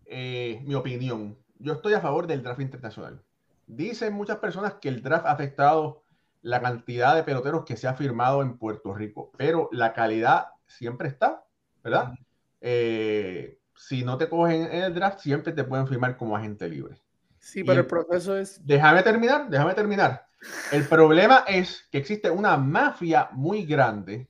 [0.05, 1.35] Eh, mi opinión.
[1.57, 3.19] Yo estoy a favor del draft internacional.
[3.65, 6.03] Dicen muchas personas que el draft ha afectado
[6.43, 11.07] la cantidad de peloteros que se ha firmado en Puerto Rico, pero la calidad siempre
[11.07, 11.43] está,
[11.83, 12.13] ¿verdad?
[12.61, 17.01] Eh, si no te cogen en el draft, siempre te pueden firmar como agente libre.
[17.39, 18.63] Sí, pero el, el proceso es...
[18.63, 20.27] Déjame terminar, déjame terminar.
[20.71, 24.27] El problema es que existe una mafia muy grande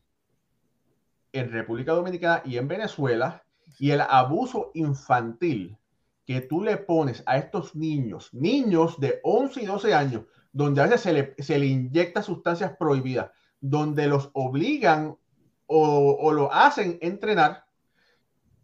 [1.31, 3.43] en República Dominicana y en Venezuela
[3.79, 5.77] y el abuso infantil
[6.25, 10.87] que tú le pones a estos niños, niños de 11 y 12 años, donde a
[10.87, 15.17] veces se le, inyecta sustancias prohibidas, donde los obligan
[15.65, 17.65] o, lo hacen entrenar,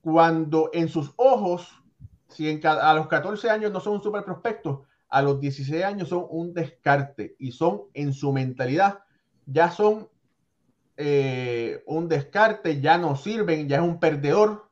[0.02, 1.68] cuando en sus ojos,
[2.30, 4.24] si a los 14 años no son un super
[5.10, 9.00] a los 16 años son un descarte y son en su mentalidad,
[9.46, 10.08] ya son
[10.98, 14.70] eh, un descarte, ya no sirven, ya es un perdedor.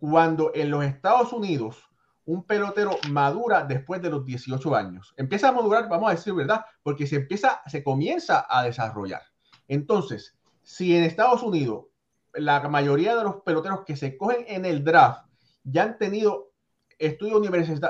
[0.00, 1.76] Cuando en los Estados Unidos
[2.24, 6.64] un pelotero madura después de los 18 años, empieza a madurar, vamos a decir verdad,
[6.82, 9.22] porque se empieza, se comienza a desarrollar.
[9.66, 11.86] Entonces, si en Estados Unidos
[12.34, 15.26] la mayoría de los peloteros que se cogen en el draft
[15.64, 16.52] ya han tenido
[16.98, 17.40] estudios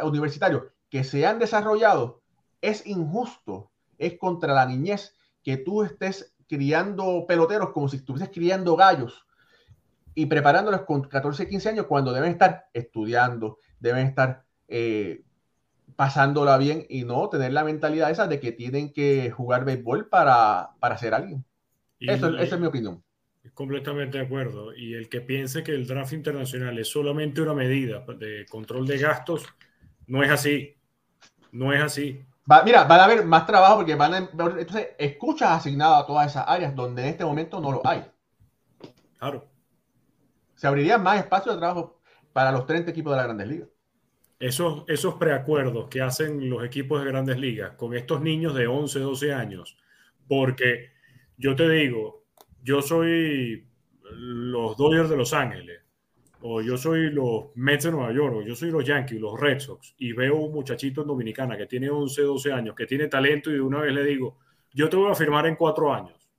[0.02, 2.22] universitarios que se han desarrollado,
[2.60, 8.76] es injusto, es contra la niñez que tú estés criando peloteros como si estuvieses criando
[8.76, 9.26] gallos
[10.14, 15.22] y preparándolos con 14, 15 años cuando deben estar estudiando, deben estar eh,
[15.94, 20.70] pasándola bien y no tener la mentalidad esa de que tienen que jugar béisbol para,
[20.80, 21.44] para ser alguien.
[22.00, 23.02] Eso, esa es mi opinión.
[23.54, 24.74] Completamente de acuerdo.
[24.74, 28.98] Y el que piense que el draft internacional es solamente una medida de control de
[28.98, 29.46] gastos,
[30.06, 30.77] no es así.
[31.52, 32.24] No es así.
[32.64, 36.44] mira, van a haber más trabajo porque van a entonces escuchas asignadas a todas esas
[36.46, 38.04] áreas donde en este momento no lo hay.
[39.18, 39.46] Claro.
[40.54, 42.00] Se abriría más espacio de trabajo
[42.32, 43.68] para los 30 equipos de la Grandes Ligas.
[44.40, 49.00] Esos, esos preacuerdos que hacen los equipos de Grandes Ligas con estos niños de 11,
[49.00, 49.76] 12 años,
[50.28, 50.92] porque
[51.36, 52.24] yo te digo,
[52.62, 53.68] yo soy
[54.12, 55.82] los Dodgers de Los Ángeles,
[56.40, 59.58] o yo soy los Mets de Nueva York, o yo soy los Yankees, los Red
[59.58, 63.50] Sox, y veo un muchachito en Dominicana que tiene 11, 12 años, que tiene talento,
[63.50, 64.38] y de una vez le digo,
[64.72, 66.30] yo te voy a firmar en cuatro años.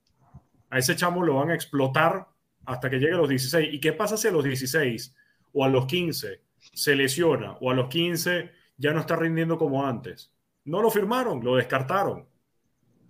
[0.70, 2.26] A ese chamo lo van a explotar
[2.64, 3.74] hasta que llegue a los 16.
[3.74, 5.14] ¿Y qué pasa si a los 16
[5.52, 9.84] o a los 15 se lesiona o a los 15 ya no está rindiendo como
[9.84, 10.32] antes?
[10.64, 12.28] No lo firmaron, lo descartaron.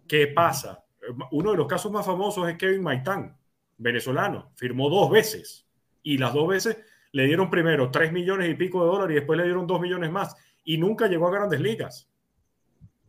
[0.08, 0.84] ¿Qué pasa?
[1.30, 3.36] Uno de los casos más famosos es Kevin Maitán,
[3.76, 4.52] venezolano.
[4.56, 5.69] Firmó dos veces
[6.02, 6.78] y las dos veces
[7.12, 10.10] le dieron primero 3 millones y pico de dólares y después le dieron 2 millones
[10.10, 12.08] más y nunca llegó a grandes ligas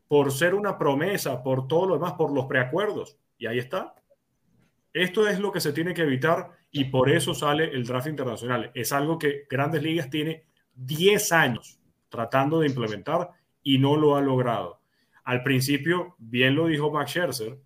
[0.07, 3.17] por ser una promesa, por todo lo demás, por los preacuerdos.
[3.37, 3.95] Y ahí está.
[4.91, 8.71] Esto es lo que se tiene que evitar y por eso sale el draft internacional.
[8.73, 10.43] Es algo que Grandes Ligas tiene
[10.75, 13.29] 10 años tratando de implementar
[13.63, 14.81] y no lo ha logrado.
[15.23, 17.57] Al principio, bien lo dijo Max Scherzer,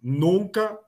[0.00, 0.80] nunca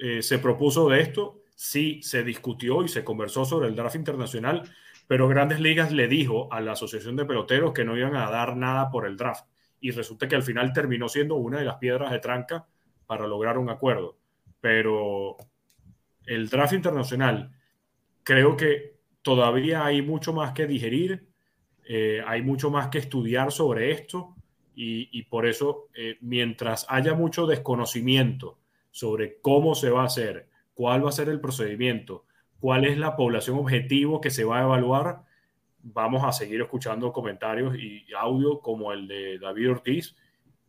[0.00, 4.62] eh, se propuso de esto, sí se discutió y se conversó sobre el draft internacional,
[5.06, 8.56] pero Grandes Ligas le dijo a la Asociación de Peloteros que no iban a dar
[8.56, 9.44] nada por el draft.
[9.78, 12.66] Y resulta que al final terminó siendo una de las piedras de tranca
[13.06, 14.16] para lograr un acuerdo.
[14.62, 15.36] Pero
[16.24, 17.50] el draft internacional,
[18.22, 21.28] creo que todavía hay mucho más que digerir,
[21.84, 24.34] eh, hay mucho más que estudiar sobre esto
[24.74, 28.58] y, por eso, eh, mientras haya mucho desconocimiento
[28.90, 30.48] sobre cómo se va a hacer,
[30.80, 32.24] cuál va a ser el procedimiento,
[32.58, 35.24] cuál es la población objetivo que se va a evaluar,
[35.82, 40.16] vamos a seguir escuchando comentarios y audio como el de David Ortiz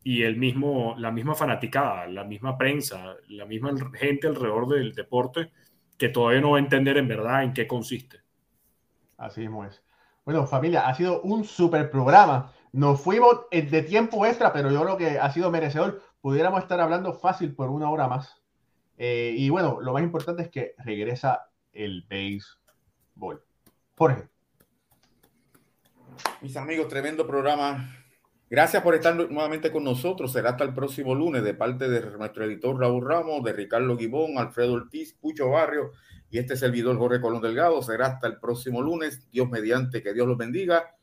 [0.04, 5.54] y el mismo, la misma fanaticada, la misma prensa, la misma gente alrededor del deporte
[5.98, 8.18] que todavía no va a entender en verdad en qué consiste.
[9.18, 9.82] Así mismo es.
[10.26, 12.52] Bueno, familia, ha sido un super programa.
[12.74, 16.02] Nos fuimos de tiempo extra, pero yo creo que ha sido merecedor.
[16.20, 18.41] Pudiéramos estar hablando fácil por una hora más.
[19.04, 23.44] Eh, y bueno, lo más importante es que regresa el béisbol.
[23.96, 24.30] Jorge.
[26.42, 27.98] Mis amigos, tremendo programa
[28.48, 30.34] Gracias por estar nuevamente con nosotros.
[30.34, 34.38] Será hasta el próximo lunes de parte de nuestro editor Raúl Ramos, de Ricardo Guibón,
[34.38, 35.94] Alfredo Ortiz, Pucho Barrio
[36.30, 37.82] y este servidor Jorge Colón Delgado.
[37.82, 39.32] Será hasta el próximo lunes.
[39.32, 40.94] Dios mediante, que Dios los bendiga.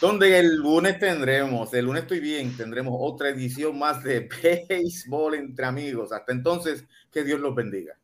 [0.00, 4.28] Donde el lunes tendremos, el lunes estoy bien, tendremos otra edición más de
[4.68, 6.12] béisbol entre amigos.
[6.12, 7.98] Hasta entonces, que Dios los bendiga.